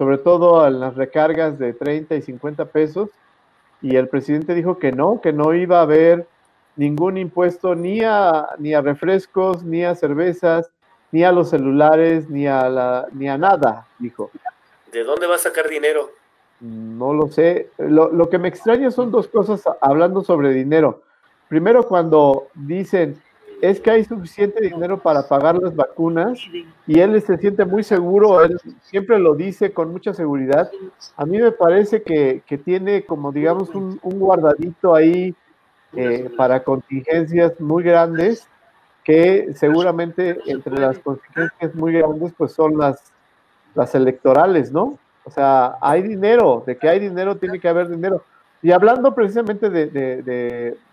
[0.00, 3.10] sobre todo a las recargas de 30 y 50 pesos,
[3.82, 6.26] y el presidente dijo que no, que no iba a haber
[6.74, 10.70] ningún impuesto ni a, ni a refrescos, ni a cervezas,
[11.12, 14.30] ni a los celulares, ni a, la, ni a nada, dijo.
[14.90, 16.08] ¿De dónde va a sacar dinero?
[16.60, 17.68] No lo sé.
[17.76, 21.02] Lo, lo, que me extraña son dos cosas hablando sobre dinero.
[21.46, 23.20] Primero, cuando dicen,
[23.60, 26.38] es que hay suficiente dinero para pagar las vacunas
[26.86, 30.70] y él se siente muy seguro, él siempre lo dice con mucha seguridad.
[31.16, 35.34] A mí me parece que, que tiene como, digamos, un, un guardadito ahí
[35.94, 38.46] eh, para contingencias muy grandes
[39.02, 43.12] que seguramente entre las contingencias muy grandes pues son las,
[43.74, 44.98] las electorales, ¿no?
[45.24, 48.22] O sea, hay dinero, de que hay dinero tiene que haber dinero.
[48.62, 49.86] Y hablando precisamente de,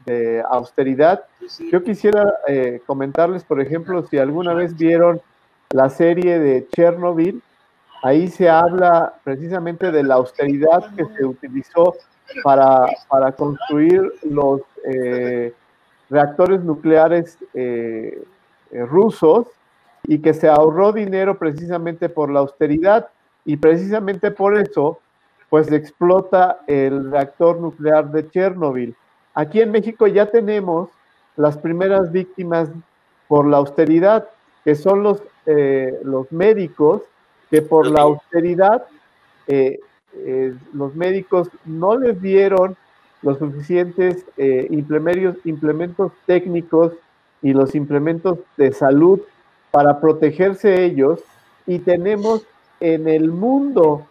[0.06, 1.26] de, austeridad,
[1.72, 5.22] yo quisiera eh, comentarles, por ejemplo, si alguna vez vieron
[5.72, 7.42] la serie de Chernobyl,
[8.04, 11.96] ahí se habla precisamente de la austeridad que se utilizó
[12.44, 15.54] para, para construir los eh,
[16.10, 18.24] reactores nucleares eh,
[18.72, 19.48] eh, rusos
[20.04, 23.10] y que se ahorró dinero precisamente por la austeridad.
[23.46, 25.00] Y precisamente por eso
[25.50, 28.96] pues explota el reactor nuclear de Chernobyl.
[29.34, 30.90] Aquí en México ya tenemos
[31.36, 32.70] las primeras víctimas
[33.28, 34.28] por la austeridad,
[34.66, 37.02] que son los, eh, los médicos
[37.50, 38.86] que por la austeridad
[40.74, 42.76] los médicos no les dieron
[43.22, 46.94] los suficientes eh, implementos, técnicos
[47.42, 49.22] y los implementos de salud
[49.72, 51.20] para protegerse ellos
[51.66, 52.46] y tenemos
[52.80, 54.06] en el mundo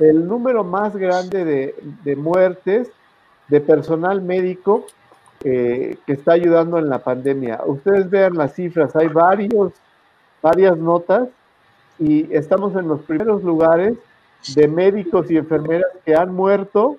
[0.00, 1.72] el número más grande
[2.04, 2.90] de, muertes
[3.48, 4.86] de personal médico
[5.44, 7.60] eh, que está ayudando en la pandemia.
[7.66, 9.72] Ustedes vean las cifras, hay varios,
[10.42, 11.28] varias notas
[11.98, 13.94] y estamos en los primeros lugares
[14.54, 16.96] de médicos y enfermeras que han muerto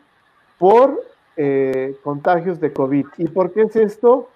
[0.59, 1.03] por
[1.37, 3.07] eh, contagios de COVID.
[3.17, 4.29] ¿Y por qué es esto?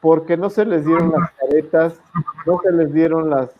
[0.00, 2.00] Porque no se les dieron las caretas,
[2.46, 3.50] no se les dieron las,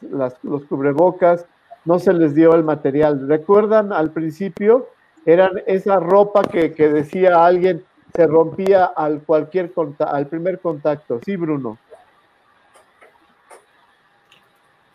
[0.43, 1.47] los cubrebocas,
[1.89, 3.27] no se les dio el material.
[3.27, 4.91] ¿Recuerdan al principio?
[5.25, 7.83] Eran esa ropa que, decía alguien
[8.15, 11.19] se rompía al cualquier al primer contacto.
[11.25, 11.79] Sí, Bruno.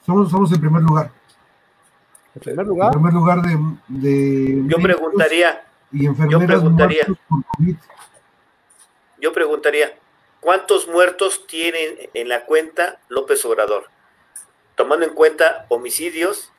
[0.05, 1.09] Somos, somos el primer lugar.
[2.35, 2.87] ¿En primer lugar?
[2.89, 3.41] En primer lugar
[3.89, 7.07] de, Yo preguntaría, y enfermeras yo preguntaría,
[9.19, 9.93] yo preguntaría,
[10.39, 13.85] ¿cuántos muertos tiene en la cuenta López Obrador?
[14.75, 16.52] Tomando en cuenta homicidios,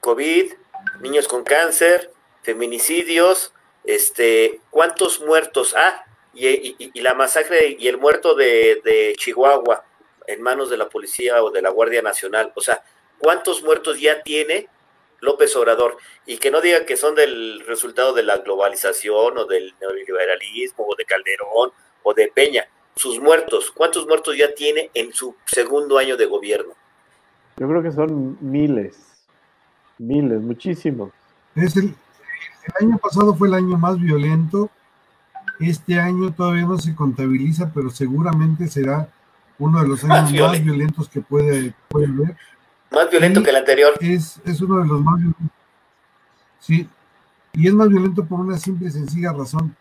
[0.00, 0.52] COVID,
[1.00, 2.10] niños con cáncer,
[2.42, 3.52] feminicidios,
[3.84, 5.74] este, ¿cuántos muertos?
[5.76, 9.84] Ah, y, la masacre y el muerto de, de Chihuahua
[10.26, 12.52] en manos de la policía o de la Guardia Nacional.
[12.54, 12.82] O sea,
[13.18, 14.68] ¿cuántos muertos ya tiene
[15.20, 15.96] López Obrador
[16.26, 20.94] y que no digan que son del resultado de la globalización o del neoliberalismo o
[20.94, 21.72] de Calderón
[22.02, 22.68] o de Peña.
[22.94, 26.74] Sus muertos, ¿cuántos muertos ya tiene en su segundo año de gobierno?
[27.56, 29.07] Yo creo que son miles,
[29.98, 31.10] miles, muchísimos.
[31.54, 31.94] Es el,
[32.78, 34.70] el año pasado fue el año más violento.
[35.60, 39.08] Este año todavía no se contabiliza, pero seguramente será
[39.58, 42.36] uno de los años más, violentos que puede, puede haber.
[42.92, 43.94] Más violento que el anterior.
[44.00, 45.46] Es, uno de los más violentos.
[46.60, 46.88] Sí,
[47.52, 49.74] y es más violento por una simple y sencilla razón.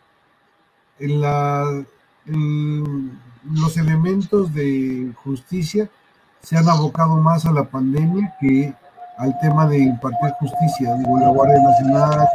[1.00, 1.84] En la,
[2.26, 5.90] los elementos de justicia
[6.42, 8.74] se han abocado más a la pandemia que
[9.18, 10.96] al tema de impartir justicia.
[10.96, 12.28] Digo, la Guardia Nacional,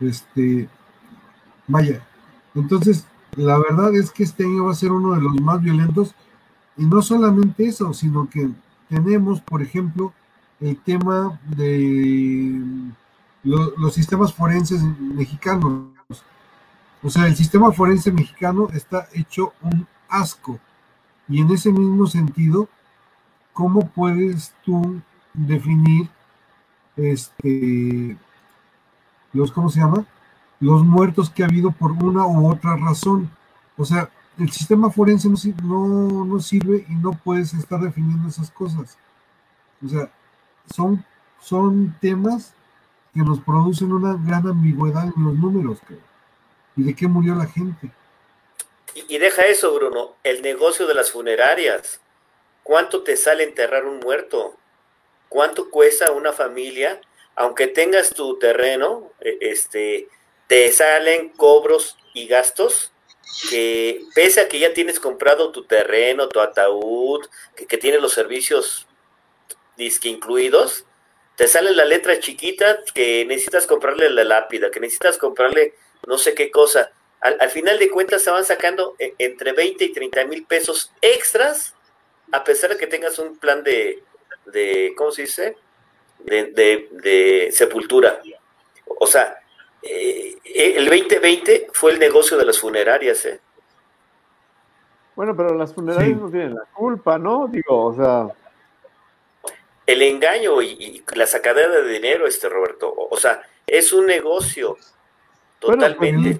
[0.00, 0.68] Este,
[1.68, 2.02] Vaya,
[2.54, 3.06] entonces
[3.36, 6.14] la verdad es que este año va a ser uno de los más violentos
[6.76, 8.50] y no solamente eso, sino que
[8.88, 10.12] tenemos, por ejemplo,
[10.60, 12.60] el tema de
[13.42, 15.91] los sistemas forenses mexicanos.
[17.02, 20.58] O sea, el sistema forense mexicano está hecho un asco.
[21.28, 22.68] Y en ese mismo sentido,
[23.52, 25.00] ¿cómo puedes tú
[25.34, 26.08] definir
[26.96, 28.16] este
[29.32, 30.04] los, ¿cómo se llama?
[30.60, 33.30] Los muertos que ha habido por una u otra razón.
[33.76, 35.28] O sea, el sistema forense
[35.62, 38.96] no, no, sirve y no puedes estar definiendo esas cosas.
[39.84, 40.10] O sea,
[40.72, 41.04] son,
[41.40, 42.54] son temas
[43.12, 45.80] que nos producen una gran ambigüedad en los números,
[46.76, 47.90] ¿Y de qué murió la gente?
[48.94, 52.00] Y, deja eso, Bruno, el negocio de las funerarias.
[52.62, 54.56] ¿Cuánto te sale enterrar un muerto?
[55.28, 57.00] ¿Cuánto cuesta una familia?
[57.34, 60.08] Aunque tengas tu terreno, e, este,
[60.46, 62.92] te salen cobros y gastos
[63.48, 68.12] que pese a que ya tienes comprado tu terreno, tu ataúd, que, que tiene los
[68.12, 68.86] servicios
[70.04, 70.84] incluidos,
[71.36, 75.74] te sale la letra chiquita que necesitas comprarle la lápida, que necesitas comprarle
[76.06, 76.90] no sé qué cosa.
[77.20, 81.74] Al, final de cuentas se van sacando e, entre 20 y 30 mil pesos extras,
[82.32, 84.02] a pesar de que tengas un plan de,
[84.46, 85.56] de ¿cómo se dice?
[86.18, 86.44] De,
[86.90, 88.20] de, sepultura.
[88.86, 89.38] O sea,
[89.82, 93.40] eh, el 2020 fue el negocio de las funerarias, ¿eh?
[95.14, 97.46] Bueno, pero las funerarias no tienen la culpa, ¿no?
[97.48, 98.28] Digo, o sea.
[99.84, 102.92] El engaño y, la sacadera de dinero, este Roberto.
[102.96, 104.78] O, sea, es un negocio.
[105.62, 106.38] Totalmente.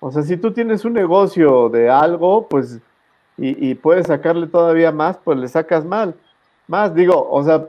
[0.00, 2.80] O sea, si tú tienes un negocio de algo, pues,
[3.36, 6.14] y, y, puedes sacarle todavía más, pues le sacas mal.
[6.66, 7.68] Más, digo, o sea,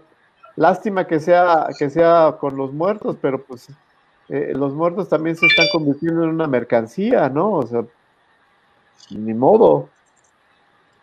[0.55, 3.69] lástima que sea, que sea con los muertos, pero pues
[4.29, 7.51] eh, los muertos también se están convirtiendo en una mercancía, ¿no?
[7.51, 7.83] O sea,
[9.11, 9.89] ni modo.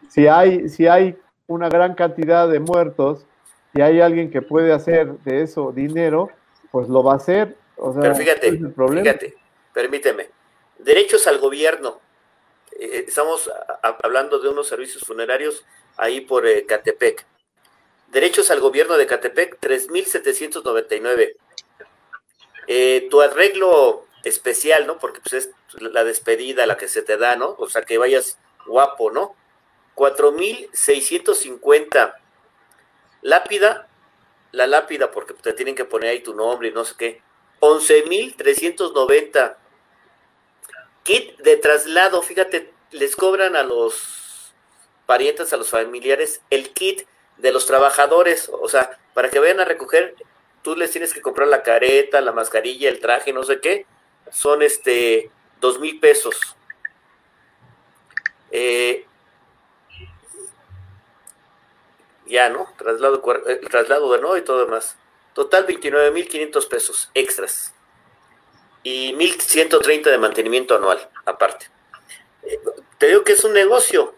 [0.08, 3.26] Si hay, si hay una gran cantidad de muertos
[3.74, 6.30] y hay alguien que puede hacer de eso dinero,
[6.70, 7.56] pues lo va a hacer.
[7.76, 9.34] O sea, pero fíjate, fíjate,
[9.72, 10.30] permíteme.
[10.78, 12.00] Derechos al gobierno.
[12.72, 13.50] Eh, estamos
[14.02, 15.64] hablando de unos servicios funerarios
[15.96, 17.26] ahí por eh, Catepec.
[18.08, 21.36] Derechos al gobierno de Catepec, 3.799.
[22.66, 24.98] Eh, tu arreglo especial, ¿no?
[24.98, 25.50] Porque pues es
[25.80, 27.54] la despedida la que se te da, ¿no?
[27.58, 29.34] O sea, que vayas guapo, ¿no?
[29.94, 32.14] 4.650.
[33.22, 33.88] Lápida,
[34.52, 37.22] la lápida, porque te tienen que poner ahí tu nombre y no sé qué.
[37.60, 39.56] 11.390.
[41.02, 44.52] Kit de traslado, fíjate, les cobran a los
[45.06, 47.06] parientes, a los familiares, el kit
[47.38, 50.14] de los trabajadores, o sea, para que vayan a recoger,
[50.62, 53.86] tú les tienes que comprar la careta, la mascarilla, el traje, no sé qué,
[54.30, 56.36] son este dos mil pesos.
[58.50, 59.06] Eh,
[62.30, 62.66] ya, ¿no?
[62.78, 64.96] Traslado, el traslado de nuevo y todo demás.
[65.34, 67.74] Total 29 mil 500 pesos extras.
[68.82, 71.66] Y 1130 de mantenimiento anual, aparte.
[72.42, 72.58] Eh,
[72.98, 74.14] te digo que es un negocio.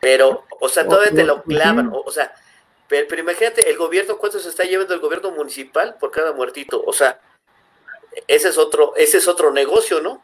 [0.00, 2.32] Pero, o sea, todavía te lo clavan, o, sea,
[2.88, 6.82] pero, imagínate, el gobierno, ¿cuánto se está llevando el gobierno municipal por cada muertito?
[6.86, 7.20] O sea,
[8.26, 10.22] ese es otro, ese es otro negocio, ¿no?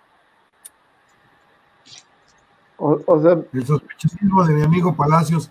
[2.77, 5.51] O, sea, el sospechosismo de mi amigo Palacios.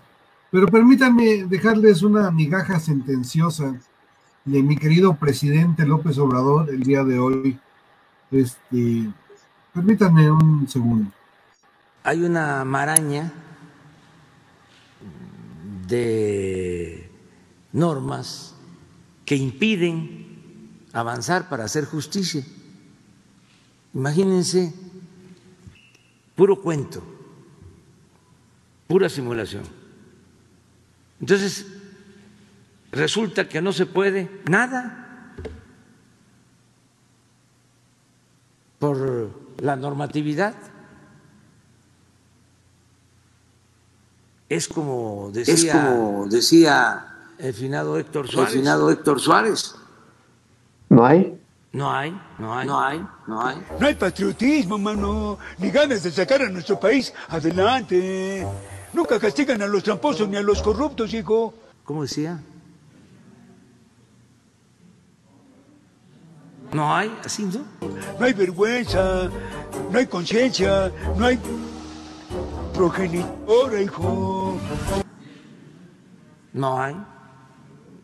[0.54, 3.76] Pero permítanme dejarles una migaja sentenciosa
[4.44, 7.58] de mi querido presidente López Obrador el día de hoy.
[8.30, 9.10] Este,
[9.72, 11.10] permítanme un segundo.
[12.04, 13.32] Hay una maraña
[15.88, 17.10] de
[17.72, 18.54] normas
[19.24, 22.44] que impiden avanzar para hacer justicia.
[23.92, 24.72] Imagínense,
[26.36, 27.02] puro cuento,
[28.86, 29.83] pura simulación.
[31.24, 31.64] Entonces,
[32.92, 35.32] resulta que no se puede nada
[38.78, 40.54] por la normatividad.
[44.50, 48.54] Es como decía, el finado Héctor Suárez.
[48.92, 49.76] Héctor Suárez.
[50.90, 51.40] ¿No hay?
[51.72, 52.66] No hay, no hay.
[52.66, 53.56] No hay, no hay.
[53.80, 58.46] No hay patriotismo, mano, ni ganas de sacar a nuestro país adelante.
[58.94, 61.52] Nunca castigan a los tramposos ni a los corruptos, hijo.
[61.82, 62.40] ¿Cómo decía?
[66.72, 67.64] No hay, así, ¿no?
[68.18, 69.28] No hay vergüenza,
[69.90, 71.38] no hay conciencia, no hay
[72.72, 74.58] progenitora, hijo.
[76.52, 76.96] No hay,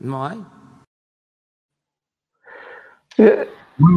[0.01, 0.45] no hay.
[3.17, 3.49] Eh,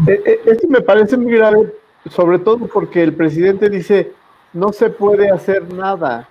[0.08, 1.74] eh, eh, esto me parece muy grave,
[2.12, 4.14] sobre todo porque el presidente dice,
[4.54, 6.30] no se puede hacer nada.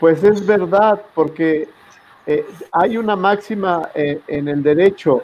[0.00, 1.68] Pues es verdad, porque
[2.72, 5.22] hay una máxima en el derecho,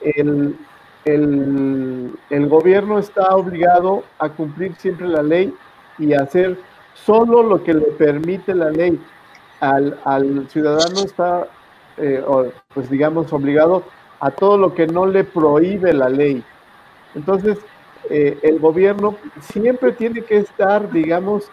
[0.00, 0.56] el,
[1.04, 5.54] el, el, gobierno está obligado a cumplir siempre la ley
[5.98, 6.58] y hacer
[6.94, 9.00] solo lo que le permite la ley.
[9.60, 11.46] Al, al ciudadano está,
[11.98, 12.24] eh,
[12.72, 13.84] pues digamos, obligado
[14.20, 16.42] a todo lo que no le prohíbe la ley.
[17.14, 17.58] Entonces,
[18.08, 21.50] eh, el gobierno siempre tiene que estar, digamos,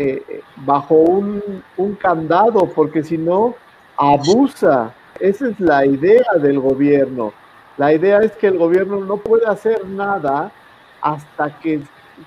[0.00, 1.42] eh, bajo un,
[1.76, 3.54] un, candado, porque si no,
[3.96, 4.94] abusa.
[5.18, 7.32] Esa es la idea del gobierno.
[7.76, 10.52] La idea es que el gobierno no puede hacer nada
[11.00, 11.80] hasta que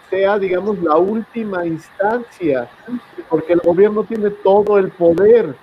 [0.10, 2.68] sea, digamos, la última instancia,
[3.30, 5.56] porque el gobierno tiene todo el poder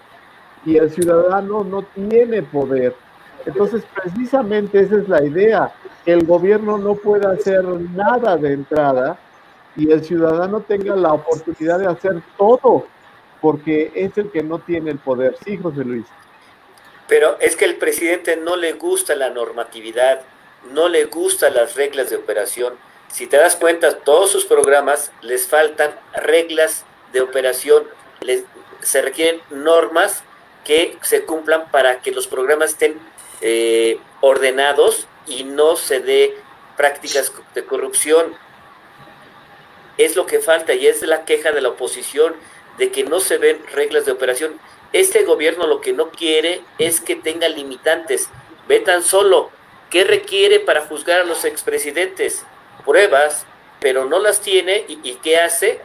[0.64, 2.94] y el ciudadano no tiene poder.
[3.44, 5.72] Entonces, precisamente esa es la idea,
[6.04, 9.18] que el gobierno no pueda hacer nada de entrada
[9.78, 12.86] y el ciudadano tenga la oportunidad de hacer todo,
[13.40, 15.36] porque es el que no tiene el poder.
[15.44, 16.04] Sí, José Luis.
[17.06, 20.22] Pero es que el presidente no le gusta la normatividad,
[20.72, 22.74] no le gustan las reglas de operación.
[23.06, 27.84] Si te das cuenta, todos sus programas les faltan reglas de operación,
[28.20, 28.42] les,
[28.80, 30.24] se requieren normas
[30.64, 32.98] que se cumplan para que los programas estén
[33.40, 36.34] eh, ordenados y no se dé
[36.76, 38.34] prácticas de corrupción.
[39.98, 42.34] Es lo que falta y es la queja de la oposición
[42.78, 44.58] de que no se ven reglas de operación.
[44.92, 48.30] Este gobierno lo que no quiere es que tenga limitantes.
[48.68, 49.50] Ve tan solo
[49.90, 52.44] qué requiere para juzgar a los expresidentes.
[52.86, 53.44] Pruebas,
[53.80, 55.80] pero no las tiene y, qué hace?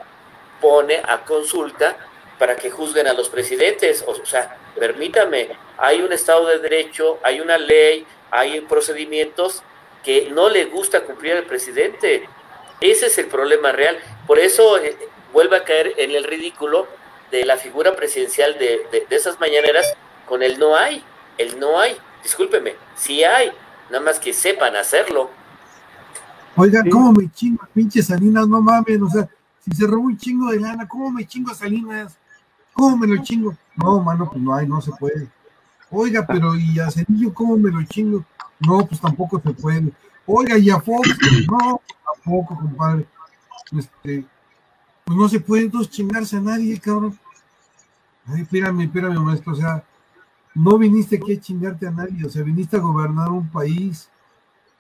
[0.62, 1.98] Pone a consulta
[2.40, 4.04] para que juzguen a los presidentes.
[4.08, 9.64] O sea, permítame, hay un Estado de Derecho, hay una ley, hay procedimientos
[10.04, 12.28] que no le gusta cumplir al presidente.
[12.82, 13.98] Ese es el problema real.
[14.28, 14.98] Por eso eh,
[15.32, 16.88] vuelve a caer en el ridículo
[17.32, 19.94] de la figura presidencial de, esas mañaneras
[20.28, 21.04] con el no hay.
[21.38, 21.98] El no hay.
[22.22, 23.52] Discúlpeme, sí hay.
[23.90, 25.30] Nada más que sepan hacerlo.
[26.56, 28.48] Oiga, ¿cómo me chingo pinche Salinas?
[28.48, 29.28] No mames, o sea,
[29.60, 32.16] si se robó un chingo de lana, ¿cómo me chingo a Salinas?
[32.74, 33.56] ¿Cómo me lo chingo?
[33.76, 35.28] No, mano, pues no hay, no se puede.
[35.90, 38.24] Oiga, pero ¿y a Cenillo cómo me lo chingo?
[38.60, 39.92] No, pues tampoco se puede.
[40.26, 41.10] Oiga, ¿y a Fox?
[41.52, 43.08] No, tampoco, compadre.
[43.78, 44.26] Este,
[45.04, 47.18] pues no se puede entonces chingarse a nadie, cabrón.
[48.26, 49.84] Ay, espérame, espérame, maestro, o sea,
[50.56, 54.08] no viniste aquí a chingarte a nadie, o sea, viniste a gobernar un país,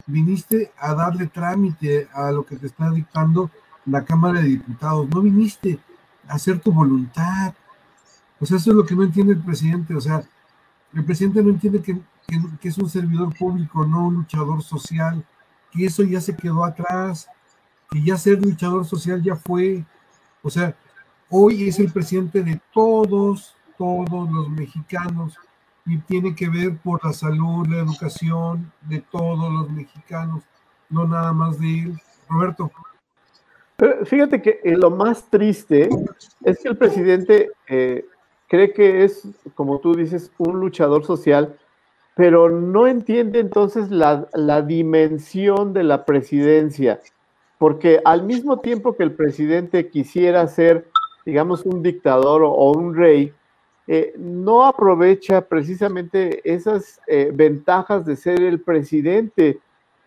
[0.05, 3.51] viniste a darle trámite a lo que te está dictando
[3.85, 5.77] la Cámara de Diputados, no viniste
[6.29, 7.53] a hacer tu voluntad,
[8.43, 9.95] o sea, eso es lo que no entiende el presidente.
[9.95, 10.21] O sea,
[10.93, 11.97] el presidente no entiende que,
[12.61, 15.25] es un servidor público, no un luchador social,
[15.71, 17.27] que eso ya se quedó atrás,
[17.89, 19.83] que ya ser luchador social ya fue.
[20.41, 20.75] O sea,
[21.29, 25.37] hoy es el presidente de todos, todos los mexicanos
[25.85, 30.43] y tiene que ver por la salud, la educación de todos los mexicanos,
[30.89, 32.01] no nada más de él.
[32.29, 32.71] Roberto.
[34.05, 35.89] fíjate que eh, lo más triste
[36.43, 38.05] es que el presidente eh,
[38.47, 41.57] cree que es, como tú dices, un luchador social,
[42.15, 46.99] pero no entiende entonces la, dimensión de la presidencia,
[47.57, 50.87] porque al mismo tiempo que el presidente quisiera ser,
[51.25, 53.33] digamos, un dictador o, un rey,
[53.87, 59.59] eh, no aprovecha precisamente esas eh, ventajas de ser el presidente,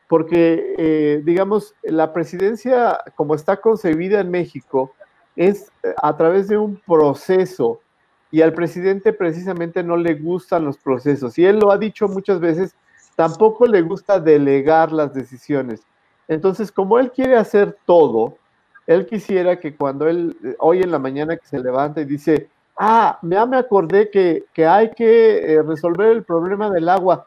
[0.09, 4.93] porque, eh, digamos, la presidencia como está concebida en México
[5.35, 7.81] es a través de un proceso
[8.31, 11.39] y al presidente precisamente no le gustan los procesos.
[11.39, 12.75] Y él lo ha dicho muchas veces,
[13.15, 15.83] tampoco le gusta delegar las decisiones.
[16.29, 18.37] Entonces, como él quiere hacer todo,
[18.87, 23.19] él quisiera que cuando él, hoy en la mañana que se levanta y dice, ah,
[23.23, 27.27] ya me acordé que, hay que eh, resolver el problema del agua,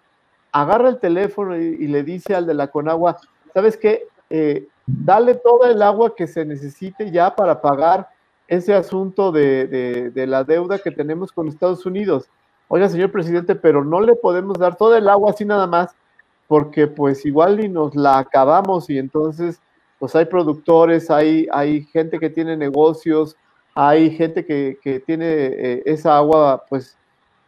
[0.52, 3.18] agarra el teléfono y, le dice al de la Conagua,
[3.54, 4.08] ¿sabes qué?
[4.30, 8.10] Eh, dale toda el agua que se necesite ya para pagar
[8.50, 12.30] ese asunto de, la deuda que tenemos con Estados Unidos.
[12.68, 15.96] Oiga, señor presidente, pero no le podemos dar todo el agua así nada más,
[16.48, 19.62] porque pues igual y nos la acabamos y entonces
[20.00, 23.36] pues hay productores, hay, hay gente que tiene negocios,
[23.76, 26.98] hay gente que, tiene eh, esa agua pues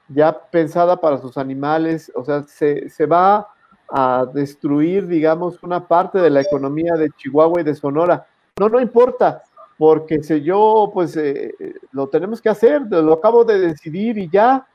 [0.07, 3.47] ya pensada para sus animales, o sea, se, se va
[3.89, 8.27] a destruir, digamos, una parte de la economía de Chihuahua y de Sonora.
[8.59, 9.41] No, no importa,
[9.81, 14.29] porque si yo, pues eh, eh, lo tenemos que hacer, lo acabo de decidir y
[14.29, 14.67] ya,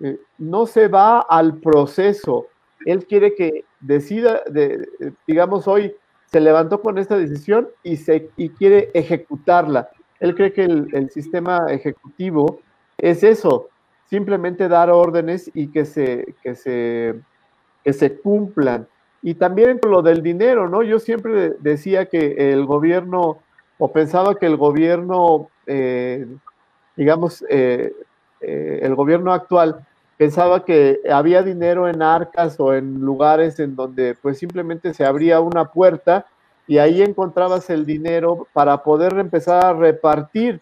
[0.00, 2.48] eh, no se va al proceso.
[2.84, 4.84] Él quiere que decida, de,
[5.28, 9.90] digamos, hoy se levantó con esta decisión y, se, y quiere ejecutarla.
[10.18, 12.58] Él cree que el, el sistema ejecutivo
[12.98, 13.68] es eso,
[14.06, 17.14] simplemente dar órdenes y que se, que se,
[17.84, 18.88] que se cumplan.
[19.22, 20.82] Y también lo del dinero, ¿no?
[20.82, 23.38] Yo siempre decía que el gobierno,
[23.78, 26.26] o pensaba que el gobierno, eh,
[26.96, 27.92] digamos, eh,
[28.40, 34.14] eh, el gobierno actual pensaba que había dinero en arcas o en lugares en donde
[34.14, 36.26] pues simplemente se abría una puerta
[36.66, 40.60] y ahí encontrabas el dinero para poder empezar a repartir.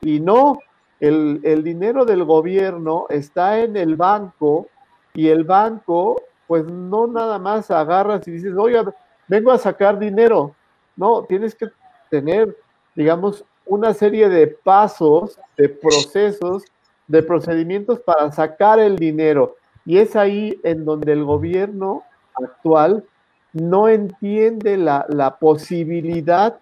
[0.00, 0.58] Y no,
[1.00, 4.68] el, el dinero del gobierno está en el banco
[5.12, 8.84] y el banco pues no nada más agarras y dices, oiga,
[9.28, 10.54] vengo a sacar dinero.
[10.96, 11.68] No, tienes que
[12.10, 12.56] tener,
[12.94, 16.64] digamos, una serie de pasos, de procesos,
[17.06, 19.56] de procedimientos para sacar el dinero.
[19.84, 22.02] Y es ahí en donde el gobierno
[22.34, 23.04] actual
[23.52, 26.58] no entiende la, posibilidad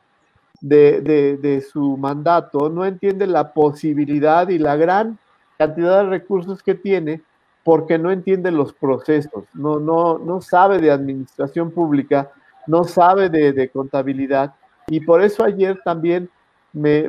[0.61, 5.19] de, de, su mandato, no entiende la posibilidad y la gran
[5.59, 7.23] cantidad de recursos que tiene
[7.65, 12.31] porque no entiende los procesos, no, no, no sabe de administración pública,
[12.67, 14.55] no sabe de, contabilidad.
[14.93, 16.29] Y por eso ayer también
[16.75, 17.09] me,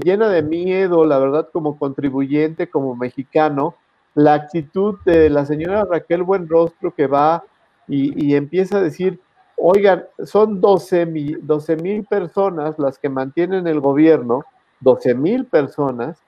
[0.00, 3.76] llena de miedo, la verdad, como contribuyente, como mexicano,
[4.16, 7.44] la actitud de la señora Raquel Buenrostro que va
[7.86, 9.20] y, empieza a decir,
[9.56, 14.42] oigan, son 12 mil personas las que mantienen el gobierno,
[14.80, 16.18] 12 mil personas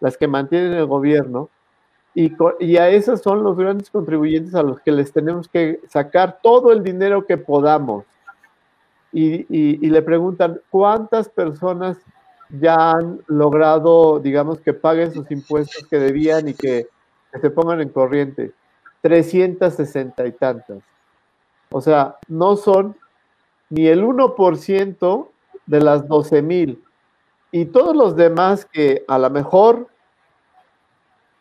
[0.00, 1.48] las que mantienen el gobierno,
[2.14, 6.70] y, a esos son los grandes contribuyentes a los que les tenemos que sacar todo
[6.70, 8.04] el dinero que podamos.
[9.12, 11.96] Y, le preguntan, ¿cuántas personas
[12.50, 16.88] ya han logrado, digamos, que paguen sus impuestos que debían y que,
[17.40, 18.52] se pongan en corriente?
[19.02, 20.78] 360 y tantas.
[21.70, 22.96] O sea, no son
[23.70, 25.28] ni el 1%
[25.66, 26.82] de las 12 mil.
[27.50, 29.88] Y todos los demás que a lo mejor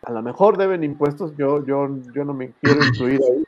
[0.08, 3.44] a lo mejor deben impuestos, yo, yo, yo no me quiero incluir ahí.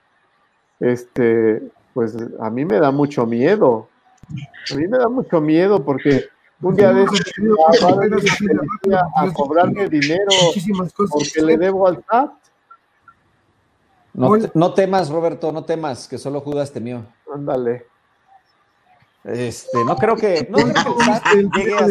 [0.80, 1.62] Este,
[1.94, 3.89] pues a mí me da mucho miedo.
[4.72, 6.26] A mí me da mucho miedo porque
[6.62, 7.22] un día de esos
[8.94, 10.32] a, a cobrarme dinero
[11.10, 12.32] porque le debo al SAT.
[14.14, 17.06] No, no, temas, Roberto, no temas, que solo Judas temió.
[17.34, 17.86] Ándale.
[19.24, 21.88] Este, no creo que, no creo que el SAT llegue a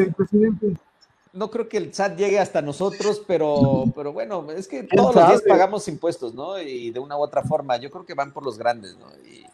[1.32, 5.28] no creo que el SAT llegue hasta nosotros, pero, pero bueno, es que todos los
[5.28, 6.60] días pagamos impuestos, ¿no?
[6.60, 9.06] Y de una u otra forma, yo creo que van por los grandes, ¿no?
[9.24, 9.46] Y,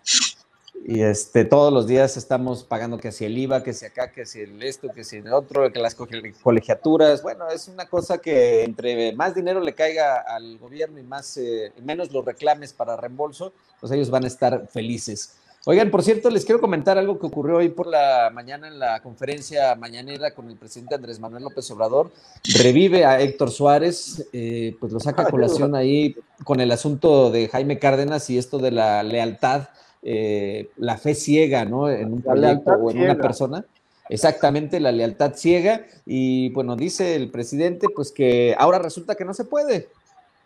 [0.87, 4.41] este, todos los días estamos pagando que si el IVA, que si acá, que si
[4.41, 7.23] el esto, que si el otro, que las colegiaturas.
[7.23, 11.73] Bueno, es una cosa que entre más dinero le caiga al gobierno y más eh,
[11.83, 15.37] menos los reclames para reembolso, pues ellos van a estar felices.
[15.67, 19.01] Oigan, por cierto, les quiero comentar algo que ocurrió hoy por la mañana en la
[19.01, 22.13] conferencia mañanera con el presidente Andrés Manuel López Obrador.
[22.59, 27.49] Revive a Héctor Suárez, eh, pues lo saca a colación ahí con el asunto de
[27.49, 29.69] Jaime Cárdenas y esto de la lealtad,
[30.05, 31.91] eh, la fe ciega, ¿no?
[31.91, 33.65] En un proyecto o en una persona.
[34.09, 35.87] Exactamente, la lealtad ciega.
[36.07, 39.89] Y bueno, dice el presidente, pues que ahora resulta que no se puede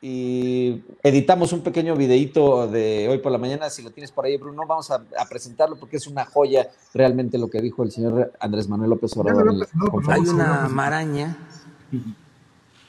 [0.01, 3.69] y editamos un pequeño videito de hoy por la mañana.
[3.69, 7.51] Si lo tienes por ahí, Bruno, vamos a, presentarlo porque es una joya realmente lo
[7.51, 9.67] que dijo el señor Andrés Manuel López Obrador.
[10.09, 11.37] Hay una maraña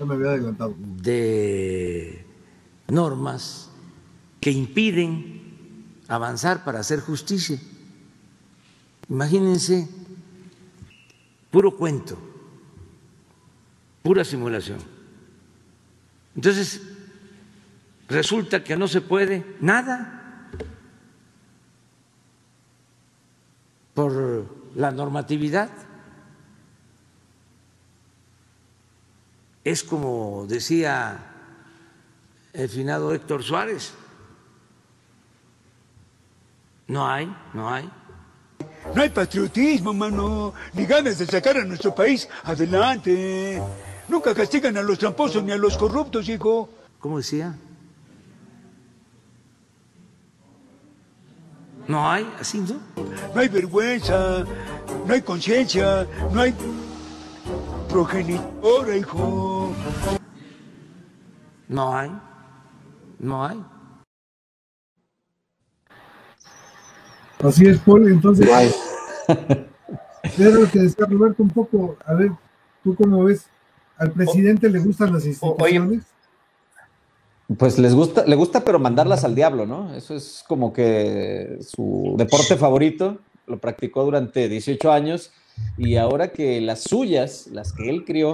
[0.05, 0.75] me había adelantado.
[0.77, 2.25] de
[2.87, 3.69] normas
[4.39, 5.38] que impiden
[6.09, 7.59] avanzar para hacer justicia.
[9.07, 9.87] Imagínense,
[11.51, 12.17] puro cuento,
[14.03, 14.79] pura simulación.
[16.35, 16.81] Entonces,
[18.07, 20.49] resulta que no se puede nada
[23.93, 24.45] por
[24.75, 25.69] la normatividad.
[29.63, 31.19] Es como decía
[32.53, 33.93] el finado Héctor Suárez,
[36.89, 37.89] no hay, no hay.
[38.95, 43.61] No hay patriotismo, mano, ni ganas de sacar a nuestro país adelante.
[44.07, 46.67] Nunca castigan a los tramposos ni a los corruptos, hijo.
[46.99, 47.55] ¿Cómo decía?
[51.87, 52.79] No hay, así, ¿no?
[53.35, 54.43] No hay vergüenza,
[55.05, 56.55] no hay conciencia, no hay
[57.87, 59.73] progenitora, hijo.
[61.67, 62.11] No hay,
[63.19, 63.63] no hay.
[67.39, 68.47] Así es, Paul, entonces.
[70.37, 71.97] Era lo que decía Roberto un poco.
[72.05, 72.31] A ver,
[72.83, 73.45] ¿tú cómo ves?
[73.97, 76.03] ¿Al presidente le gustan las instituciones?
[77.57, 79.93] Pues les gusta, le gusta, pero mandarlas al diablo, ¿no?
[79.95, 85.31] Eso es como que su deporte favorito, lo practicó durante 18 años
[85.77, 88.33] y ahora que las suyas, las que él crió,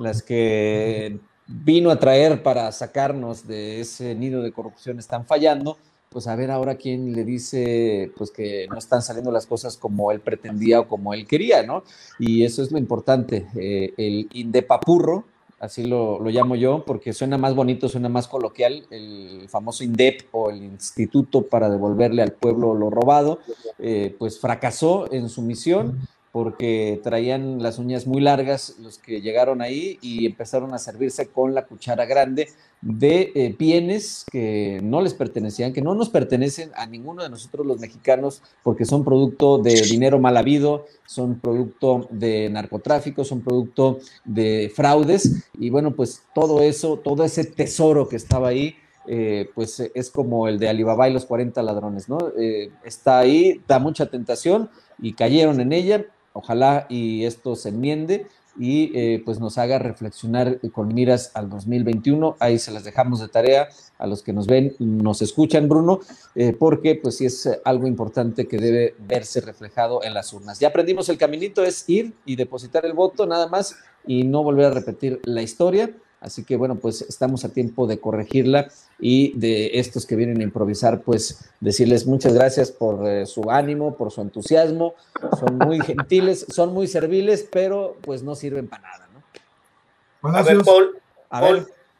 [0.00, 5.76] las que vino a traer para sacarnos de ese nido de corrupción están fallando,
[6.16, 10.10] pues a ver ahora quién le dice pues que no están saliendo las cosas como
[10.10, 11.84] él pretendía o como él quería, ¿no?
[12.18, 15.24] Y eso es lo importante, eh, el indepapurro,
[15.60, 20.48] así lo, llamo yo, porque suena más bonito, suena más coloquial, el famoso INDEP o
[20.48, 23.40] el Instituto para devolverle al pueblo lo robado,
[23.78, 29.60] eh, pues fracasó en su misión porque traían las uñas muy largas los que llegaron
[29.60, 32.48] ahí y empezaron a servirse con la cuchara grande
[32.82, 37.66] de eh, bienes que no les pertenecían, que no nos pertenecen a ninguno de nosotros
[37.66, 43.98] los mexicanos, porque son producto de dinero mal habido, son producto de narcotráfico, son producto
[44.24, 48.76] de fraudes, y bueno, pues todo eso, todo ese tesoro que estaba ahí,
[49.08, 52.18] eh, pues es como el de Alibaba y los 40 ladrones, ¿no?
[52.38, 54.68] Eh, está ahí, da mucha tentación
[55.00, 56.06] y cayeron en ella,
[56.36, 58.26] Ojalá y esto se enmiende
[58.58, 62.36] y eh, pues nos haga reflexionar con miras al 2021.
[62.40, 66.00] Ahí se las dejamos de tarea a los que nos ven, nos escuchan, Bruno,
[66.34, 70.58] eh, porque pues sí es algo importante que debe verse reflejado en las urnas.
[70.58, 73.76] Ya aprendimos el caminito, es ir y depositar el voto nada más
[74.06, 75.90] y no volver a repetir la historia.
[76.20, 80.44] Así que bueno, pues estamos a tiempo de corregirla y de estos que vienen a
[80.44, 84.94] improvisar, pues decirles muchas gracias por eh, su ánimo, por su entusiasmo.
[85.38, 90.36] Son muy gentiles, son muy serviles, pero pues no sirven para nada, ¿no?
[90.36, 91.00] A ver, Paul,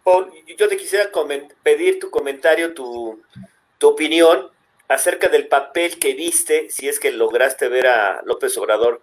[0.02, 1.10] Paul, yo te quisiera
[1.62, 3.20] pedir tu comentario, tu,
[3.78, 4.48] tu opinión
[4.88, 9.02] acerca del papel que viste, si es que lograste ver a López Obrador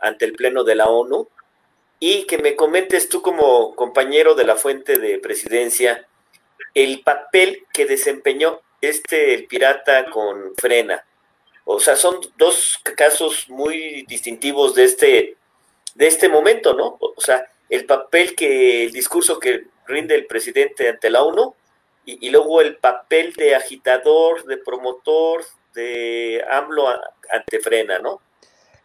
[0.00, 1.28] ante el Pleno de la ONU,
[2.06, 6.06] y que me comentes tú como compañero de la fuente de presidencia
[6.74, 11.02] el papel que desempeñó este el pirata con frena.
[11.64, 15.36] O sea, son dos casos muy distintivos de este,
[15.94, 16.98] de este momento, ¿no?
[17.00, 21.54] O sea, el papel que, el discurso que rinde el presidente ante la ONU
[22.04, 25.42] y, luego el papel de agitador, de promotor,
[25.72, 26.86] de AMLO
[27.30, 28.20] ante frena, ¿no?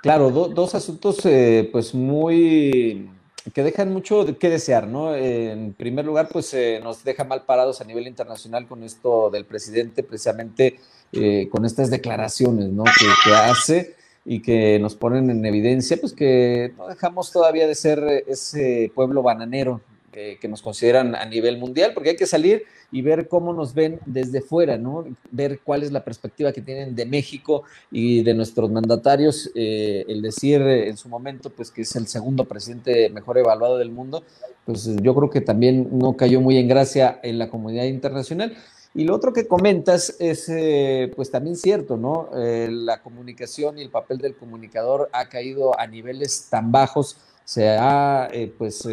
[0.02, 3.10] Claro, dos asuntos eh, pues muy
[3.54, 5.16] que dejan mucho que desear, ¿no?
[5.16, 9.46] En primer lugar, pues eh, nos deja mal parados a nivel internacional con esto del
[9.46, 10.80] presidente, precisamente
[11.12, 12.84] eh, con estas declaraciones, ¿no?
[12.84, 13.96] Que, hace
[14.26, 19.22] y que nos ponen en evidencia, pues que no dejamos todavía de ser ese pueblo
[19.22, 19.82] bananero
[20.12, 24.00] que nos consideran a nivel mundial, porque hay que salir y ver cómo nos ven
[24.06, 25.06] desde fuera, ¿no?
[25.32, 29.52] Ver cuál es la perspectiva que tienen de México y de nuestros mandatarios.
[29.54, 33.92] Eh, el decir en su momento, pues que es el segundo presidente mejor evaluado del
[33.92, 34.24] mundo,
[34.66, 38.56] pues yo creo que también no cayó muy en gracia en la comunidad internacional.
[38.96, 42.32] Y lo otro que comentas es, eh, pues también cierto, ¿no?
[42.36, 47.70] Eh, la comunicación y el papel del comunicador ha caído a niveles tan bajos, se
[47.70, 48.88] ha, pues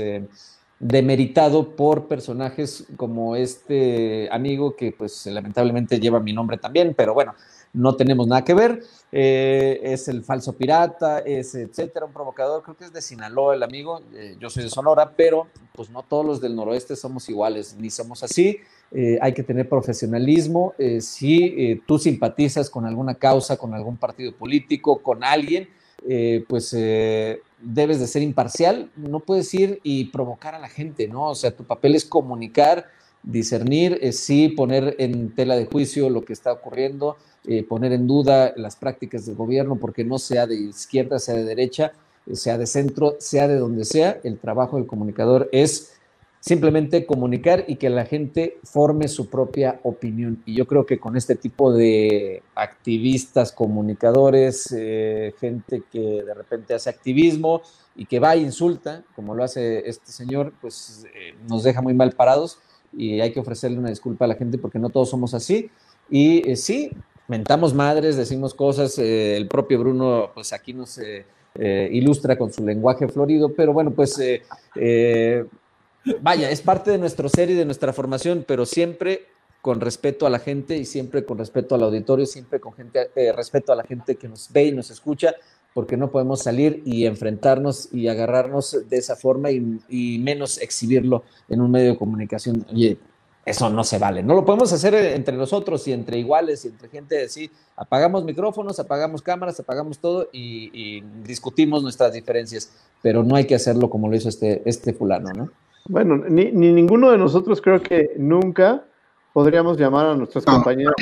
[0.78, 7.34] demeritado por personajes como este amigo que pues lamentablemente lleva mi nombre también, pero bueno,
[7.72, 12.76] no tenemos nada que ver, eh, es el falso pirata, es etcétera, un provocador, creo
[12.76, 16.24] que es de Sinaloa el amigo, eh, yo soy de Sonora, pero pues no todos
[16.24, 18.58] los del noroeste somos iguales, ni somos así,
[18.92, 25.02] eh, hay que tener profesionalismo, si tú simpatizas con alguna causa, con algún partido político,
[25.02, 25.68] con alguien,
[26.48, 26.72] pues
[27.60, 31.30] debes de ser imparcial, no puedes ir y provocar a la gente, ¿no?
[31.30, 32.86] O sea, tu papel es comunicar,
[33.22, 38.06] discernir, eh, sí poner en tela de juicio lo que está ocurriendo, eh, poner en
[38.06, 41.92] duda las prácticas del gobierno, porque no sea de izquierda, sea de derecha,
[42.26, 45.92] eh, sea de centro, sea de donde sea, el trabajo del comunicador es
[46.46, 50.44] simplemente comunicar y que la gente forme su propia opinión.
[50.46, 56.72] Y yo creo que con este tipo de activistas, comunicadores, eh, gente que de repente
[56.72, 57.62] hace activismo
[57.96, 61.94] y que va e insulta, como lo hace este señor, pues eh, nos deja muy
[61.94, 62.60] mal parados
[62.96, 65.68] y hay que ofrecerle una disculpa a la gente porque no todos somos así.
[66.08, 66.92] Y eh, sí,
[67.26, 71.00] mentamos madres, decimos cosas, el propio Bruno pues aquí nos
[71.58, 74.20] ilustra con su lenguaje florido, pero bueno, pues
[76.20, 79.26] vaya, es parte de nuestro ser y de nuestra formación, pero siempre
[79.66, 83.32] con respeto a la gente y siempre con respeto al auditorio, siempre con gente, eh,
[83.32, 85.34] respeto a la gente que nos ve y nos escucha,
[85.74, 91.60] porque no podemos salir y enfrentarnos y agarrarnos de esa forma y, menos exhibirlo en
[91.60, 92.64] un medio de comunicación.
[92.72, 92.96] Oye,
[93.44, 94.22] eso no se vale.
[94.22, 97.50] No lo podemos hacer entre nosotros y entre iguales y entre gente así.
[97.76, 102.70] Apagamos micrófonos, apagamos cámaras, apagamos todo y, y discutimos nuestras diferencias,
[103.02, 105.50] pero no hay que hacerlo como lo hizo este, este fulano, ¿no?
[105.88, 108.84] Bueno, ni, ninguno de nosotros creo que nunca
[109.32, 110.94] podríamos llamar a nuestros compañeros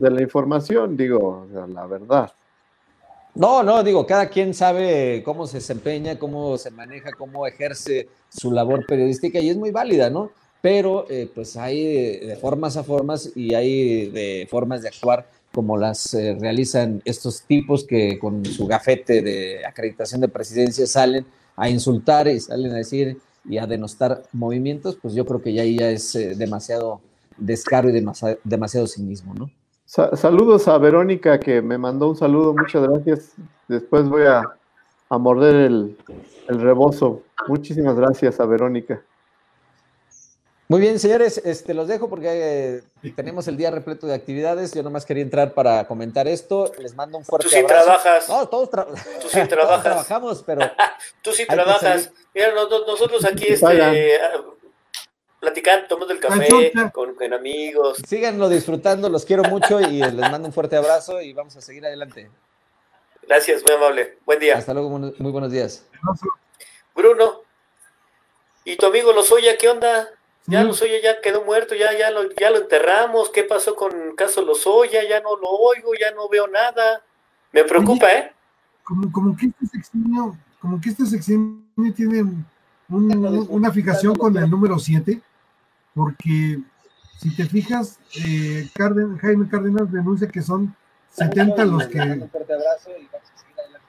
[0.00, 2.32] de la información, digo, la verdad.
[3.34, 8.52] No, no, digo, cada quien sabe cómo se desempeña, cómo se maneja, cómo ejerce su
[8.52, 10.30] labor periodística y es muy válida, ¿no?
[10.64, 15.76] pero eh, pues hay de formas a formas y hay de formas de actuar como
[15.76, 21.68] las eh, realizan estos tipos que con su gafete de acreditación de presidencia salen a
[21.68, 25.78] insultar y salen a decir y a denostar movimientos, pues yo creo que ya ahí
[25.78, 27.00] ya es eh, demasiado
[27.36, 29.50] descaro y demasiado, demasiado cinismo, ¿no?
[29.86, 33.32] saludos a Verónica que me mandó un saludo, muchas gracias.
[33.68, 34.42] Después voy a,
[35.08, 35.96] a morder el,
[36.48, 37.22] el rebozo.
[37.46, 39.02] Muchísimas gracias a Verónica.
[40.74, 44.74] Muy bien, señores, este, los dejo porque eh, tenemos el día repleto de actividades.
[44.74, 46.72] Yo nomás quería entrar para comentar esto.
[46.80, 48.28] Les mando un fuerte Tú sí trabajas.
[48.28, 49.82] No, todos, Tú sí trabajas.
[49.84, 50.68] trabajamos, pero.
[51.22, 52.10] Tú sí trabajas.
[52.34, 54.18] Mira, nosotros aquí este,
[55.38, 58.02] platicando, tomando el café con, con, amigos.
[58.04, 61.86] Síganlo disfrutando, los quiero mucho y les mando un fuerte abrazo y vamos a seguir
[61.86, 62.28] adelante.
[63.22, 64.18] Gracias, muy amable.
[64.26, 64.58] Buen día.
[64.58, 65.86] Hasta luego, muy buenos días.
[66.96, 67.42] Bruno,
[68.64, 70.10] ¿y tu amigo Lozoya qué onda?
[70.46, 73.30] Ya Lozoya ya quedó muerto, ya, ya, lo, ya lo enterramos.
[73.30, 75.02] ¿Qué pasó con caso Lozoya?
[75.08, 77.02] Ya no lo oigo, ya no veo nada.
[77.52, 78.32] Me preocupa, ¿eh?
[78.82, 81.62] Como, como, que este sexenio, como que este sexenio
[81.96, 82.24] tiene
[82.88, 85.18] una fijación con el número 7,
[85.94, 86.58] porque
[87.18, 90.76] si te fijas, eh, Jaime Cárdenas denuncia que son
[91.10, 92.28] 70 los que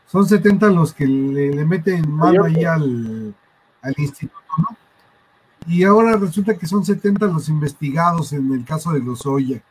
[0.08, 3.34] son 70 los que le, meten mano ahí al,
[3.82, 4.85] al instituto, ¿no?
[5.68, 9.62] Y ahora resulta que son 70 los investigados en el caso de los Oya.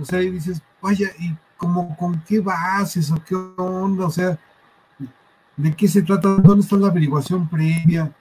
[0.00, 4.06] O sea, y dices, vaya, ¿y como con qué bases o qué onda?
[4.06, 4.38] O sea,
[5.56, 6.28] ¿de qué se trata?
[6.28, 8.12] ¿Dónde está la averiguación previa?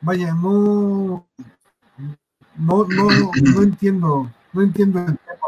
[0.00, 1.26] Vaya, no,
[2.56, 3.08] no, no,
[3.42, 5.38] no entiendo, no entiendo el tema,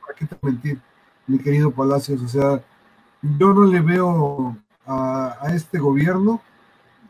[0.00, 0.80] ¿para qué te mentir,
[1.26, 2.20] mi querido Palacios?
[2.22, 2.62] O sea,
[3.22, 6.40] yo no le veo a, a este gobierno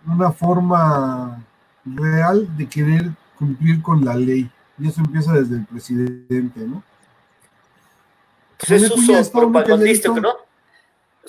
[0.07, 1.43] una forma
[1.85, 4.51] real de querer cumplir con la ley.
[4.78, 6.83] Y eso empieza desde el presidente, ¿no?
[8.59, 10.37] Pues es uso propagandístico, ¿no?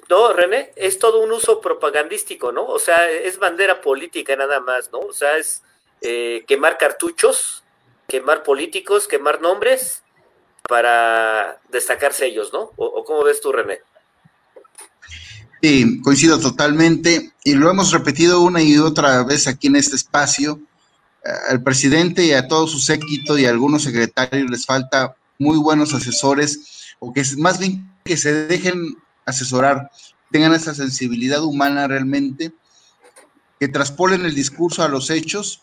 [0.10, 2.66] No, René, es todo un uso propagandístico, ¿no?
[2.66, 5.00] O sea, es bandera política nada más, ¿no?
[5.00, 5.64] O sea, es
[6.02, 7.64] eh, quemar cartuchos,
[8.08, 10.04] quemar políticos, quemar nombres
[10.68, 12.72] para destacarse ellos, ¿no?
[12.76, 13.82] ¿O, o cómo ves tú, René?
[15.64, 20.60] Sí, coincido totalmente y lo hemos repetido una y otra vez aquí en este espacio.
[21.48, 25.94] Al presidente y a todo su séquito y a algunos secretarios les falta muy buenos
[25.94, 29.90] asesores o que más bien que se dejen asesorar,
[30.32, 32.52] tengan esa sensibilidad humana realmente,
[33.58, 35.62] que traspolen el discurso a los hechos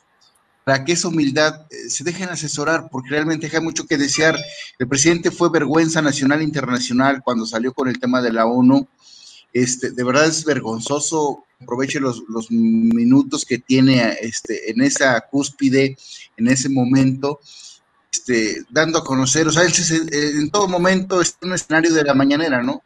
[0.65, 4.39] para que esa humildad eh, se dejen asesorar, porque realmente hay mucho que desear.
[4.79, 8.89] El presidente fue vergüenza nacional e internacional cuando salió con el tema de la ONU
[9.53, 11.45] este, de verdad es vergonzoso.
[11.61, 15.97] Aproveche los, minutos que tiene este, en esa cúspide,
[16.39, 17.41] en ese momento,
[18.11, 19.73] este, dando a conocer, o sea, él
[20.11, 22.83] en todo momento está en un escenario de la mañanera, ¿no?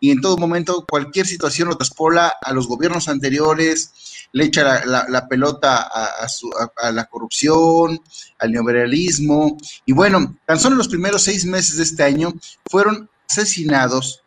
[0.00, 3.92] y en todo momento cualquier situación lo traspola a los gobiernos anteriores,
[4.32, 6.26] le echa la, pelota a,
[6.82, 8.00] a, la corrupción,
[8.38, 9.58] al neoliberalismo.
[9.86, 12.32] Y bueno, tan solo los primeros seis meses de este año
[12.68, 14.22] fueron asesinados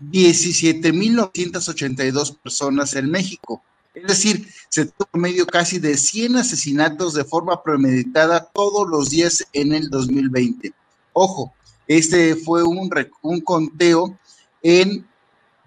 [0.00, 3.62] 17.982 personas en México.
[3.94, 9.46] Es decir, se tuvo medio casi de 100 asesinatos de forma premeditada todos los días
[9.52, 10.72] en el 2020.
[11.12, 11.54] Ojo,
[11.86, 12.90] este fue un,
[13.22, 14.18] un conteo
[14.62, 15.06] en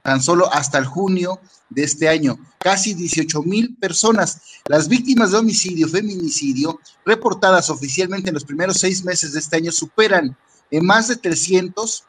[0.04, 2.38] tan solo hasta el junio de este año.
[2.60, 4.42] Casi 18 mil personas.
[4.66, 9.72] Las víctimas de homicidio, feminicidio, reportadas oficialmente en los primeros seis meses de este año,
[9.72, 10.36] superan
[10.72, 12.04] en más de 300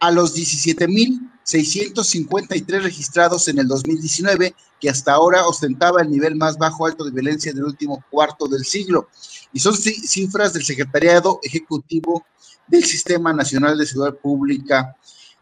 [0.00, 6.86] a los 17.653 registrados en el 2019, que hasta ahora ostentaba el nivel más bajo
[6.86, 9.08] alto de violencia del último cuarto del siglo.
[9.52, 12.24] Y son cifras del Secretariado Ejecutivo
[12.66, 14.96] del Sistema Nacional de Seguridad Pública,